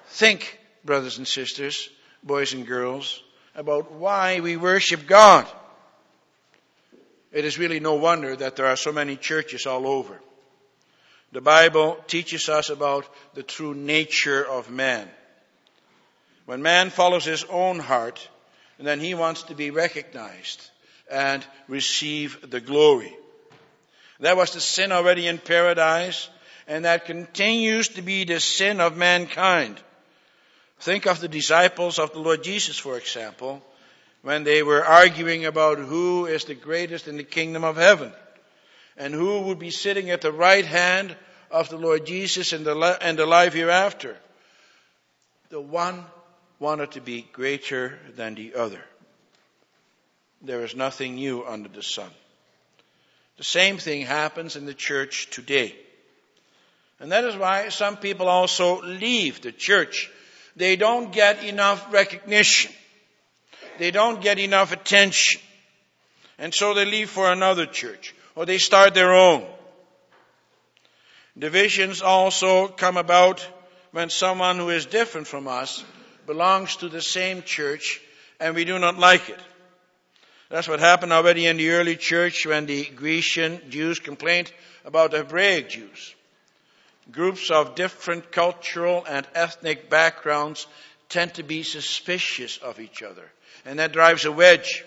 Think, 0.07 0.59
brothers 0.85 1.17
and 1.17 1.27
sisters, 1.27 1.89
boys 2.23 2.53
and 2.53 2.65
girls, 2.65 3.21
about 3.55 3.91
why 3.91 4.39
we 4.39 4.57
worship 4.57 5.07
God. 5.07 5.45
It 7.31 7.43
is 7.43 7.59
really 7.59 7.81
no 7.81 7.95
wonder 7.95 8.35
that 8.35 8.55
there 8.55 8.67
are 8.67 8.77
so 8.77 8.93
many 8.93 9.17
churches 9.17 9.65
all 9.65 9.85
over. 9.85 10.21
The 11.33 11.41
Bible 11.41 11.97
teaches 12.07 12.47
us 12.47 12.69
about 12.69 13.05
the 13.33 13.43
true 13.43 13.73
nature 13.73 14.45
of 14.45 14.69
man. 14.69 15.09
When 16.45 16.61
man 16.61 16.91
follows 16.91 17.25
his 17.25 17.43
own 17.45 17.79
heart, 17.79 18.29
then 18.79 19.01
he 19.01 19.15
wants 19.15 19.43
to 19.43 19.55
be 19.55 19.71
recognized 19.71 20.69
and 21.09 21.45
receive 21.67 22.49
the 22.49 22.61
glory. 22.61 23.15
That 24.19 24.37
was 24.37 24.53
the 24.53 24.61
sin 24.61 24.91
already 24.91 25.27
in 25.27 25.37
paradise, 25.37 26.29
and 26.67 26.85
that 26.85 27.05
continues 27.05 27.89
to 27.89 28.01
be 28.01 28.23
the 28.23 28.39
sin 28.39 28.79
of 28.79 28.97
mankind. 28.97 29.79
Think 30.79 31.05
of 31.05 31.19
the 31.19 31.27
disciples 31.27 31.99
of 31.99 32.13
the 32.13 32.19
Lord 32.19 32.43
Jesus, 32.43 32.77
for 32.77 32.97
example, 32.97 33.61
when 34.21 34.43
they 34.43 34.63
were 34.63 34.83
arguing 34.83 35.45
about 35.45 35.77
who 35.77 36.25
is 36.25 36.45
the 36.45 36.55
greatest 36.55 37.07
in 37.07 37.17
the 37.17 37.23
kingdom 37.23 37.63
of 37.63 37.77
heaven, 37.77 38.11
and 38.97 39.13
who 39.13 39.41
would 39.41 39.59
be 39.59 39.71
sitting 39.71 40.09
at 40.09 40.21
the 40.21 40.31
right 40.31 40.65
hand 40.65 41.15
of 41.51 41.69
the 41.69 41.77
Lord 41.77 42.05
Jesus 42.05 42.53
in 42.53 42.63
the, 42.63 42.97
in 43.01 43.15
the 43.15 43.25
life 43.25 43.53
hereafter. 43.53 44.17
The 45.49 45.61
one 45.61 46.03
wanted 46.59 46.91
to 46.91 47.01
be 47.01 47.27
greater 47.33 47.99
than 48.15 48.35
the 48.35 48.55
other. 48.55 48.83
There 50.41 50.63
is 50.63 50.75
nothing 50.75 51.15
new 51.15 51.45
under 51.45 51.69
the 51.69 51.83
sun. 51.83 52.09
The 53.37 53.43
same 53.43 53.77
thing 53.77 54.05
happens 54.05 54.55
in 54.55 54.65
the 54.65 54.73
church 54.73 55.29
today. 55.31 55.75
And 56.99 57.11
that 57.11 57.25
is 57.25 57.35
why 57.35 57.69
some 57.69 57.97
people 57.97 58.27
also 58.29 58.81
leave 58.81 59.41
the 59.41 59.51
church. 59.51 60.09
They 60.55 60.75
don't 60.77 61.11
get 61.11 61.43
enough 61.43 61.91
recognition. 61.91 62.71
They 63.77 63.91
don't 63.91 64.21
get 64.21 64.39
enough 64.39 64.71
attention. 64.71 65.41
And 66.37 66.53
so 66.53 66.73
they 66.73 66.85
leave 66.85 67.09
for 67.09 67.31
another 67.31 67.65
church 67.65 68.15
or 68.35 68.45
they 68.45 68.57
start 68.57 68.93
their 68.93 69.13
own. 69.13 69.45
Divisions 71.37 72.01
also 72.01 72.69
come 72.69 72.95
about 72.95 73.45
when 73.91 74.09
someone 74.09 74.57
who 74.57 74.69
is 74.69 74.85
different 74.85 75.27
from 75.27 75.47
us 75.47 75.83
belongs 76.25 76.77
to 76.77 76.89
the 76.89 77.01
same 77.01 77.43
church 77.43 78.01
and 78.39 78.55
we 78.55 78.63
do 78.63 78.79
not 78.79 78.97
like 78.97 79.29
it. 79.29 79.39
That's 80.55 80.69
what 80.69 80.79
happened 80.79 81.11
already 81.11 81.47
in 81.47 81.57
the 81.57 81.71
early 81.71 81.97
church 81.97 82.45
when 82.45 82.65
the 82.65 82.85
Grecian 82.85 83.59
Jews 83.69 83.99
complained 83.99 84.53
about 84.85 85.11
the 85.11 85.17
Hebraic 85.17 85.67
Jews. 85.67 86.15
Groups 87.11 87.51
of 87.51 87.75
different 87.75 88.31
cultural 88.31 89.03
and 89.05 89.27
ethnic 89.35 89.89
backgrounds 89.89 90.65
tend 91.09 91.33
to 91.33 91.43
be 91.43 91.63
suspicious 91.63 92.55
of 92.59 92.79
each 92.79 93.03
other, 93.03 93.29
and 93.65 93.79
that 93.79 93.91
drives 93.91 94.23
a 94.23 94.31
wedge. 94.31 94.85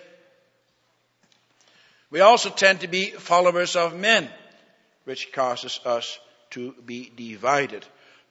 We 2.09 2.21
also 2.21 2.49
tend 2.49 2.79
to 2.79 2.87
be 2.87 3.11
followers 3.11 3.75
of 3.75 3.95
men, 3.95 4.27
which 5.03 5.31
causes 5.31 5.79
us 5.85 6.17
to 6.49 6.73
be 6.83 7.11
divided. 7.15 7.85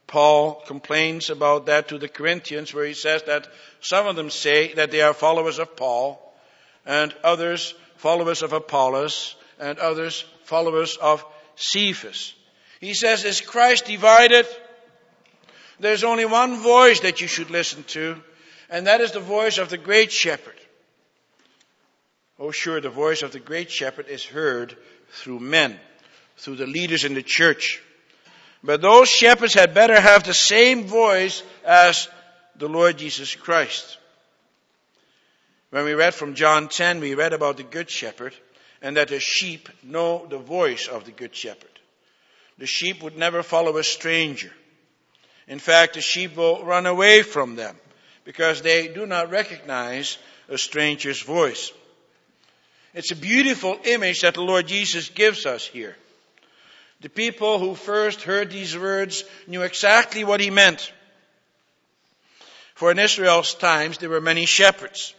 Paul 0.08 0.54
complains 0.66 1.30
about 1.30 1.66
that 1.66 1.86
to 1.90 1.98
the 1.98 2.08
Corinthians 2.08 2.74
where 2.74 2.84
he 2.84 2.94
says 2.94 3.22
that 3.28 3.46
some 3.80 4.08
of 4.08 4.16
them 4.16 4.28
say 4.28 4.74
that 4.74 4.90
they 4.90 5.02
are 5.02 5.14
followers 5.14 5.60
of 5.60 5.76
Paul 5.76 6.24
and 6.88 7.14
others 7.22 7.74
followers 7.96 8.42
of 8.42 8.52
Apollos 8.52 9.36
and 9.60 9.78
others 9.78 10.24
followers 10.44 10.96
of 10.96 11.24
Cephas. 11.54 12.34
He 12.80 12.94
says, 12.94 13.24
is 13.24 13.40
Christ 13.40 13.84
divided? 13.84 14.46
There's 15.78 16.02
only 16.02 16.24
one 16.24 16.56
voice 16.56 17.00
that 17.00 17.20
you 17.20 17.28
should 17.28 17.50
listen 17.50 17.84
to, 17.88 18.20
and 18.70 18.86
that 18.86 19.00
is 19.00 19.12
the 19.12 19.20
voice 19.20 19.58
of 19.58 19.68
the 19.68 19.78
great 19.78 20.10
shepherd. 20.10 20.54
Oh 22.38 22.52
sure, 22.52 22.80
the 22.80 22.88
voice 22.88 23.22
of 23.22 23.32
the 23.32 23.40
great 23.40 23.70
shepherd 23.70 24.08
is 24.08 24.24
heard 24.24 24.76
through 25.10 25.40
men, 25.40 25.78
through 26.36 26.56
the 26.56 26.66
leaders 26.66 27.04
in 27.04 27.14
the 27.14 27.22
church. 27.22 27.82
But 28.62 28.80
those 28.80 29.08
shepherds 29.08 29.54
had 29.54 29.74
better 29.74 30.00
have 30.00 30.24
the 30.24 30.34
same 30.34 30.84
voice 30.84 31.42
as 31.64 32.08
the 32.56 32.68
Lord 32.68 32.98
Jesus 32.98 33.34
Christ. 33.34 33.98
When 35.70 35.84
we 35.84 35.94
read 35.94 36.14
from 36.14 36.34
John 36.34 36.68
10, 36.68 37.00
we 37.00 37.14
read 37.14 37.32
about 37.32 37.58
the 37.58 37.62
good 37.62 37.90
shepherd 37.90 38.34
and 38.80 38.96
that 38.96 39.08
the 39.08 39.20
sheep 39.20 39.68
know 39.82 40.26
the 40.26 40.38
voice 40.38 40.88
of 40.88 41.04
the 41.04 41.10
good 41.10 41.34
shepherd. 41.34 41.68
The 42.58 42.66
sheep 42.66 43.02
would 43.02 43.16
never 43.16 43.42
follow 43.42 43.76
a 43.76 43.84
stranger. 43.84 44.52
In 45.46 45.58
fact, 45.58 45.94
the 45.94 46.00
sheep 46.00 46.36
will 46.36 46.64
run 46.64 46.86
away 46.86 47.22
from 47.22 47.56
them 47.56 47.76
because 48.24 48.62
they 48.62 48.88
do 48.88 49.06
not 49.06 49.30
recognize 49.30 50.18
a 50.48 50.58
stranger's 50.58 51.20
voice. 51.20 51.72
It's 52.94 53.10
a 53.10 53.16
beautiful 53.16 53.78
image 53.84 54.22
that 54.22 54.34
the 54.34 54.42
Lord 54.42 54.66
Jesus 54.66 55.08
gives 55.10 55.46
us 55.46 55.66
here. 55.66 55.96
The 57.00 57.08
people 57.08 57.58
who 57.58 57.74
first 57.74 58.22
heard 58.22 58.50
these 58.50 58.76
words 58.76 59.24
knew 59.46 59.62
exactly 59.62 60.24
what 60.24 60.40
he 60.40 60.50
meant. 60.50 60.92
For 62.74 62.90
in 62.90 62.98
Israel's 62.98 63.54
times 63.54 63.98
there 63.98 64.10
were 64.10 64.20
many 64.20 64.46
shepherds. 64.46 65.14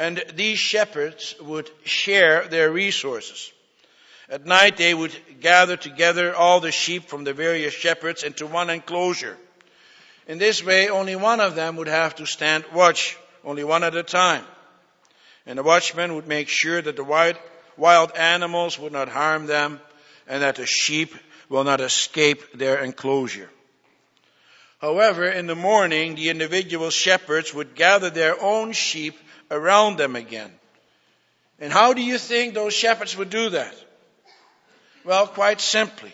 And 0.00 0.24
these 0.34 0.58
shepherds 0.58 1.34
would 1.42 1.70
share 1.84 2.48
their 2.48 2.72
resources. 2.72 3.52
At 4.30 4.46
night 4.46 4.78
they 4.78 4.94
would 4.94 5.14
gather 5.42 5.76
together 5.76 6.34
all 6.34 6.60
the 6.60 6.72
sheep 6.72 7.04
from 7.10 7.24
the 7.24 7.34
various 7.34 7.74
shepherds 7.74 8.22
into 8.22 8.46
one 8.46 8.70
enclosure. 8.70 9.36
In 10.26 10.38
this 10.38 10.64
way 10.64 10.88
only 10.88 11.16
one 11.16 11.40
of 11.40 11.54
them 11.54 11.76
would 11.76 11.86
have 11.86 12.14
to 12.14 12.24
stand 12.24 12.64
watch, 12.72 13.18
only 13.44 13.62
one 13.62 13.84
at 13.84 13.94
a 13.94 14.02
time. 14.02 14.46
And 15.44 15.58
the 15.58 15.62
watchman 15.62 16.14
would 16.14 16.26
make 16.26 16.48
sure 16.48 16.80
that 16.80 16.96
the 16.96 17.04
wild, 17.04 17.36
wild 17.76 18.12
animals 18.16 18.78
would 18.78 18.92
not 18.92 19.10
harm 19.10 19.44
them 19.44 19.82
and 20.26 20.42
that 20.42 20.54
the 20.54 20.64
sheep 20.64 21.14
will 21.50 21.64
not 21.64 21.82
escape 21.82 22.54
their 22.54 22.82
enclosure. 22.82 23.50
However, 24.80 25.28
in 25.28 25.46
the 25.46 25.54
morning, 25.54 26.14
the 26.14 26.30
individual 26.30 26.88
shepherds 26.88 27.52
would 27.52 27.74
gather 27.74 28.08
their 28.08 28.42
own 28.42 28.72
sheep 28.72 29.18
around 29.50 29.98
them 29.98 30.16
again. 30.16 30.50
And 31.58 31.72
how 31.72 31.92
do 31.92 32.02
you 32.02 32.18
think 32.18 32.54
those 32.54 32.72
shepherds 32.72 33.16
would 33.16 33.30
do 33.30 33.50
that? 33.50 33.74
Well, 35.04 35.26
quite 35.26 35.60
simply. 35.60 36.12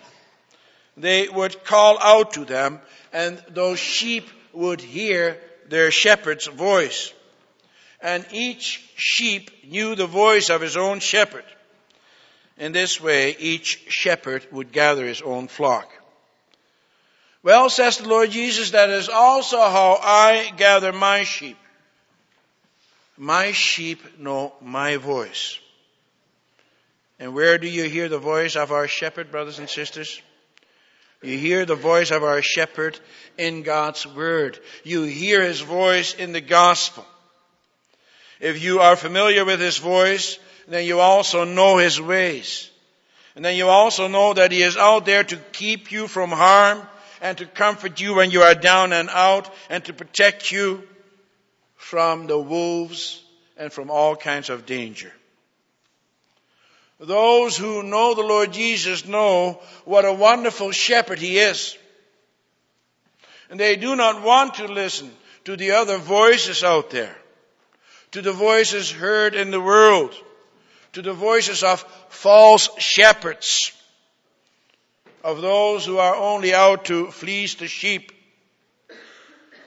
They 0.96 1.28
would 1.28 1.64
call 1.64 1.98
out 2.00 2.32
to 2.34 2.44
them, 2.44 2.80
and 3.12 3.42
those 3.48 3.78
sheep 3.78 4.28
would 4.52 4.80
hear 4.80 5.38
their 5.68 5.90
shepherd's 5.90 6.46
voice. 6.46 7.12
And 8.00 8.24
each 8.32 8.82
sheep 8.96 9.50
knew 9.64 9.94
the 9.94 10.06
voice 10.06 10.50
of 10.50 10.60
his 10.60 10.76
own 10.76 11.00
shepherd. 11.00 11.44
In 12.58 12.72
this 12.72 13.00
way, 13.00 13.36
each 13.38 13.84
shepherd 13.88 14.46
would 14.50 14.72
gather 14.72 15.06
his 15.06 15.20
own 15.20 15.48
flock. 15.48 15.90
Well, 17.42 17.68
says 17.68 17.98
the 17.98 18.08
Lord 18.08 18.30
Jesus, 18.30 18.70
that 18.70 18.90
is 18.90 19.08
also 19.08 19.58
how 19.58 19.98
I 20.02 20.52
gather 20.56 20.92
my 20.92 21.24
sheep. 21.24 21.58
My 23.16 23.52
sheep 23.52 24.18
know 24.18 24.52
my 24.60 24.96
voice. 24.96 25.58
And 27.18 27.34
where 27.34 27.56
do 27.56 27.66
you 27.66 27.84
hear 27.84 28.08
the 28.08 28.18
voice 28.18 28.56
of 28.56 28.72
our 28.72 28.88
shepherd, 28.88 29.30
brothers 29.30 29.58
and 29.58 29.68
sisters? 29.70 30.20
You 31.22 31.38
hear 31.38 31.64
the 31.64 31.74
voice 31.74 32.10
of 32.10 32.22
our 32.22 32.42
shepherd 32.42 32.98
in 33.38 33.62
God's 33.62 34.06
word. 34.06 34.58
You 34.84 35.04
hear 35.04 35.42
his 35.42 35.60
voice 35.60 36.14
in 36.14 36.32
the 36.32 36.42
gospel. 36.42 37.06
If 38.38 38.62
you 38.62 38.80
are 38.80 38.96
familiar 38.96 39.46
with 39.46 39.60
his 39.60 39.78
voice, 39.78 40.38
then 40.68 40.84
you 40.84 41.00
also 41.00 41.44
know 41.44 41.78
his 41.78 41.98
ways. 41.98 42.70
And 43.34 43.44
then 43.44 43.56
you 43.56 43.68
also 43.68 44.08
know 44.08 44.34
that 44.34 44.52
he 44.52 44.62
is 44.62 44.76
out 44.76 45.06
there 45.06 45.24
to 45.24 45.36
keep 45.52 45.90
you 45.90 46.06
from 46.06 46.30
harm 46.30 46.82
and 47.22 47.38
to 47.38 47.46
comfort 47.46 47.98
you 47.98 48.14
when 48.14 48.30
you 48.30 48.42
are 48.42 48.54
down 48.54 48.92
and 48.92 49.08
out 49.08 49.52
and 49.70 49.82
to 49.86 49.94
protect 49.94 50.52
you 50.52 50.86
from 51.76 52.26
the 52.26 52.38
wolves 52.38 53.22
and 53.56 53.72
from 53.72 53.90
all 53.90 54.16
kinds 54.16 54.50
of 54.50 54.66
danger. 54.66 55.12
Those 56.98 57.56
who 57.56 57.82
know 57.82 58.14
the 58.14 58.22
Lord 58.22 58.52
Jesus 58.52 59.06
know 59.06 59.60
what 59.84 60.04
a 60.04 60.12
wonderful 60.12 60.72
shepherd 60.72 61.18
he 61.18 61.38
is. 61.38 61.76
And 63.50 63.60
they 63.60 63.76
do 63.76 63.94
not 63.94 64.22
want 64.22 64.54
to 64.54 64.66
listen 64.66 65.10
to 65.44 65.56
the 65.56 65.72
other 65.72 65.98
voices 65.98 66.64
out 66.64 66.90
there, 66.90 67.14
to 68.12 68.22
the 68.22 68.32
voices 68.32 68.90
heard 68.90 69.34
in 69.34 69.50
the 69.50 69.60
world 69.60 70.14
to 70.96 71.02
the 71.02 71.12
voices 71.12 71.62
of 71.62 71.82
false 72.08 72.70
shepherds, 72.78 73.70
of 75.22 75.42
those 75.42 75.84
who 75.84 75.98
are 75.98 76.16
only 76.16 76.54
out 76.54 76.86
to 76.86 77.10
fleece 77.10 77.56
the 77.56 77.68
sheep. 77.68 78.12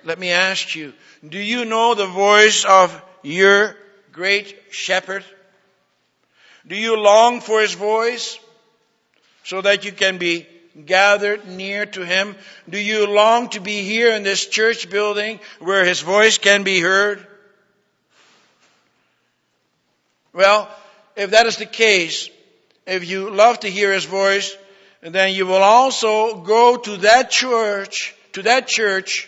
Let 0.04 0.20
me 0.20 0.30
ask 0.32 0.76
you, 0.76 0.94
do 1.28 1.38
you 1.38 1.66
know 1.66 1.94
the 1.94 2.08
voice 2.08 2.64
of 2.66 3.02
your 3.22 3.76
great 4.12 4.58
shepherd? 4.72 5.24
Do 6.66 6.76
you 6.76 6.98
long 6.98 7.42
for 7.42 7.62
his 7.62 7.74
voice 7.74 8.40
so 9.44 9.62
that 9.62 9.84
you 9.84 9.92
can 9.92 10.18
be 10.18 10.48
gathered 10.86 11.48
near 11.48 11.86
to 11.88 12.06
him? 12.06 12.36
Do 12.70 12.80
you 12.80 13.08
long 13.08 13.50
to 13.50 13.60
be 13.60 13.84
here 13.84 14.14
in 14.16 14.24
this 14.24 14.46
church 14.46 14.90
building 14.90 15.40
where 15.60 15.84
his 15.84 16.00
voice 16.00 16.38
can 16.38 16.64
be 16.64 16.80
heard? 16.80 17.26
Well, 20.32 20.70
if 21.16 21.32
that 21.32 21.48
is 21.48 21.58
the 21.58 21.66
case, 21.66 22.30
if 22.86 23.10
you 23.10 23.32
love 23.32 23.60
to 23.62 23.70
hear 23.70 23.92
his 23.92 24.06
voice, 24.06 24.56
then 25.02 25.34
you 25.34 25.46
will 25.46 25.64
also 25.64 26.42
go 26.42 26.78
to 26.78 26.98
that 26.98 27.32
church, 27.32 28.16
to 28.34 28.44
that 28.44 28.68
church 28.68 29.28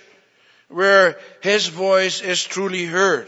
where 0.72 1.18
his 1.42 1.68
voice 1.68 2.22
is 2.22 2.44
truly 2.44 2.86
heard. 2.86 3.28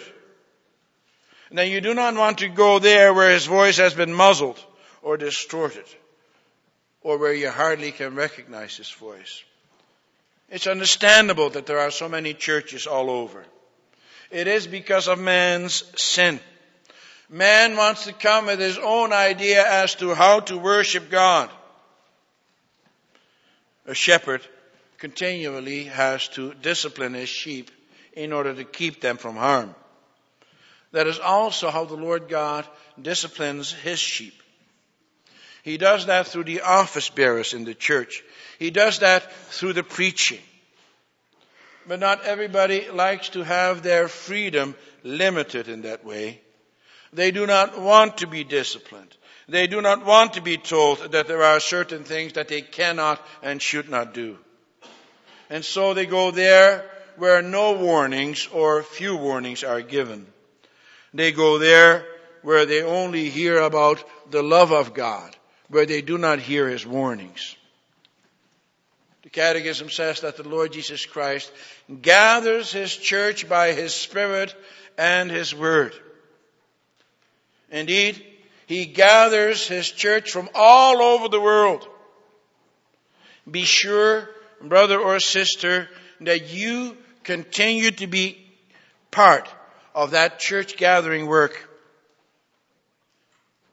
Now 1.51 1.61
you 1.61 1.81
do 1.81 1.93
not 1.93 2.15
want 2.15 2.39
to 2.39 2.49
go 2.49 2.79
there 2.79 3.13
where 3.13 3.29
his 3.29 3.45
voice 3.45 3.77
has 3.77 3.93
been 3.93 4.13
muzzled 4.13 4.59
or 5.01 5.17
distorted 5.17 5.85
or 7.01 7.17
where 7.17 7.33
you 7.33 7.49
hardly 7.49 7.91
can 7.91 8.15
recognize 8.15 8.77
his 8.77 8.89
voice. 8.89 9.43
It's 10.49 10.67
understandable 10.67 11.49
that 11.51 11.65
there 11.65 11.79
are 11.79 11.91
so 11.91 12.09
many 12.09 12.33
churches 12.33 12.87
all 12.87 13.09
over. 13.09 13.43
It 14.31 14.47
is 14.47 14.65
because 14.65 15.07
of 15.07 15.19
man's 15.19 15.83
sin. 15.95 16.39
Man 17.29 17.77
wants 17.77 18.05
to 18.05 18.13
come 18.13 18.47
with 18.47 18.59
his 18.59 18.77
own 18.77 19.13
idea 19.13 19.63
as 19.65 19.95
to 19.95 20.13
how 20.13 20.39
to 20.41 20.57
worship 20.57 21.09
God. 21.09 21.49
A 23.85 23.93
shepherd 23.93 24.41
continually 25.03 25.83
has 25.83 26.29
to 26.29 26.53
discipline 26.61 27.13
his 27.13 27.27
sheep 27.27 27.69
in 28.13 28.31
order 28.31 28.53
to 28.53 28.63
keep 28.63 29.01
them 29.01 29.17
from 29.17 29.35
harm. 29.35 29.75
That 30.93 31.07
is 31.07 31.19
also 31.19 31.71
how 31.71 31.83
the 31.83 31.97
Lord 31.97 32.29
God 32.29 32.65
disciplines 33.01 33.73
his 33.73 33.99
sheep. 33.99 34.41
He 35.61 35.77
does 35.77 36.05
that 36.05 36.27
through 36.27 36.45
the 36.45 36.61
office 36.61 37.09
bearers 37.09 37.53
in 37.53 37.65
the 37.65 37.73
church. 37.73 38.23
He 38.59 38.71
does 38.71 38.99
that 38.99 39.29
through 39.49 39.73
the 39.73 39.83
preaching. 39.83 40.39
But 41.85 41.99
not 41.99 42.23
everybody 42.23 42.89
likes 42.89 43.27
to 43.29 43.43
have 43.43 43.83
their 43.83 44.07
freedom 44.07 44.73
limited 45.03 45.67
in 45.67 45.81
that 45.81 46.05
way. 46.05 46.39
They 47.11 47.31
do 47.31 47.45
not 47.45 47.77
want 47.77 48.19
to 48.19 48.27
be 48.27 48.45
disciplined. 48.45 49.13
They 49.49 49.67
do 49.67 49.81
not 49.81 50.05
want 50.05 50.35
to 50.35 50.41
be 50.41 50.55
told 50.55 51.11
that 51.11 51.27
there 51.27 51.43
are 51.43 51.59
certain 51.59 52.05
things 52.05 52.33
that 52.33 52.47
they 52.47 52.61
cannot 52.61 53.21
and 53.41 53.61
should 53.61 53.89
not 53.89 54.13
do. 54.13 54.37
And 55.53 55.63
so 55.63 55.93
they 55.93 56.07
go 56.07 56.31
there 56.31 56.83
where 57.17 57.43
no 57.43 57.73
warnings 57.73 58.47
or 58.51 58.81
few 58.81 59.15
warnings 59.15 59.63
are 59.63 59.81
given. 59.81 60.25
They 61.13 61.31
go 61.31 61.59
there 61.59 62.07
where 62.41 62.65
they 62.65 62.81
only 62.81 63.29
hear 63.29 63.59
about 63.59 64.03
the 64.31 64.41
love 64.41 64.71
of 64.71 64.95
God, 64.95 65.35
where 65.67 65.85
they 65.85 66.01
do 66.01 66.17
not 66.17 66.39
hear 66.39 66.67
His 66.67 66.87
warnings. 66.87 67.55
The 69.21 69.29
Catechism 69.29 69.91
says 69.91 70.21
that 70.21 70.37
the 70.37 70.49
Lord 70.49 70.73
Jesus 70.73 71.05
Christ 71.05 71.51
gathers 72.01 72.71
His 72.71 72.97
church 72.97 73.47
by 73.47 73.73
His 73.73 73.93
Spirit 73.93 74.55
and 74.97 75.29
His 75.29 75.53
Word. 75.53 75.93
Indeed, 77.69 78.25
He 78.65 78.87
gathers 78.87 79.67
His 79.67 79.87
church 79.87 80.31
from 80.31 80.49
all 80.55 80.99
over 80.99 81.29
the 81.29 81.39
world. 81.39 81.87
Be 83.49 83.65
sure, 83.65 84.27
brother 84.69 84.99
or 84.99 85.19
sister, 85.19 85.89
that 86.21 86.49
you 86.49 86.97
continue 87.23 87.91
to 87.91 88.07
be 88.07 88.37
part 89.11 89.47
of 89.95 90.11
that 90.11 90.39
church 90.39 90.77
gathering 90.77 91.27
work. 91.27 91.69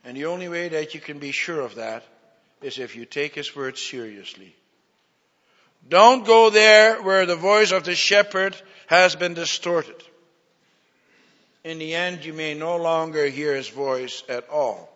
And 0.05 0.16
the 0.16 0.26
only 0.26 0.48
way 0.48 0.68
that 0.68 0.94
you 0.94 1.00
can 1.00 1.18
be 1.18 1.33
sure 1.33 1.61
of 1.61 1.76
that 1.76 2.05
is 2.62 2.79
if 2.79 2.96
you 2.96 3.05
take 3.05 3.35
His 3.35 3.55
word 3.55 3.79
seriously. 3.79 4.55
Don't 5.88 6.26
go 6.26 6.50
there 6.50 7.03
where 7.03 7.26
the 7.26 7.37
voice 7.37 7.72
of 7.72 7.85
the 7.85 7.94
shepherd 7.94 8.55
has 8.87 9.16
been 9.16 9.35
distorted. 9.35 10.03
In 11.64 11.79
the 11.79 11.94
end, 11.94 12.24
you 12.24 12.33
may 12.33 12.55
no 12.55 12.76
longer 12.76 13.26
hear 13.26 13.55
His 13.55 13.68
voice 13.68 14.22
at 14.29 14.48
all. 14.48 14.88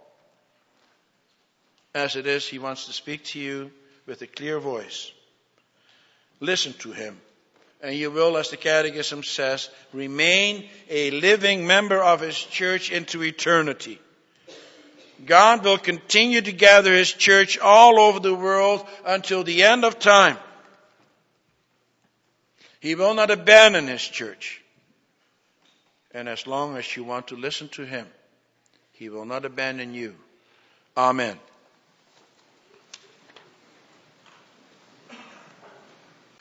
As 1.95 2.17
it 2.17 2.27
is, 2.27 2.47
He 2.47 2.59
wants 2.59 2.87
to 2.87 2.93
speak 2.93 3.25
to 3.27 3.39
you 3.39 3.71
with 4.07 4.21
a 4.23 4.27
clear 4.27 4.59
voice. 4.59 5.13
Listen 6.41 6.73
to 6.75 6.93
Him 6.93 7.21
and 7.85 7.95
you 7.95 8.11
will, 8.11 8.39
as 8.39 8.49
the 8.49 8.57
Catechism 8.57 9.23
says, 9.23 9.69
remain 9.93 10.65
a 10.89 11.11
living 11.11 11.67
member 11.67 12.03
of 12.03 12.21
His 12.21 12.35
church 12.39 12.91
into 12.91 13.23
eternity. 13.23 14.01
God 15.27 15.63
will 15.63 15.77
continue 15.77 16.41
to 16.41 16.51
gather 16.51 16.95
His 16.95 17.13
church 17.13 17.59
all 17.59 18.01
over 18.01 18.21
the 18.21 18.35
world 18.35 18.87
until 19.05 19.45
the 19.45 19.65
end 19.65 19.85
of 19.85 19.99
time. 19.99 20.39
He 22.81 22.95
will 22.95 23.13
not 23.13 23.31
abandon 23.31 23.87
His 23.87 24.03
church. 24.03 24.63
And 26.13 26.27
as 26.27 26.47
long 26.47 26.79
as 26.79 26.97
you 26.97 27.05
want 27.05 27.29
to 27.29 27.37
listen 27.37 27.69
to 27.71 27.85
Him, 27.85 28.07
He 28.93 29.11
will 29.11 29.27
not 29.27 29.45
abandon 29.45 29.93
you. 29.93 30.15
Amen. 30.97 31.39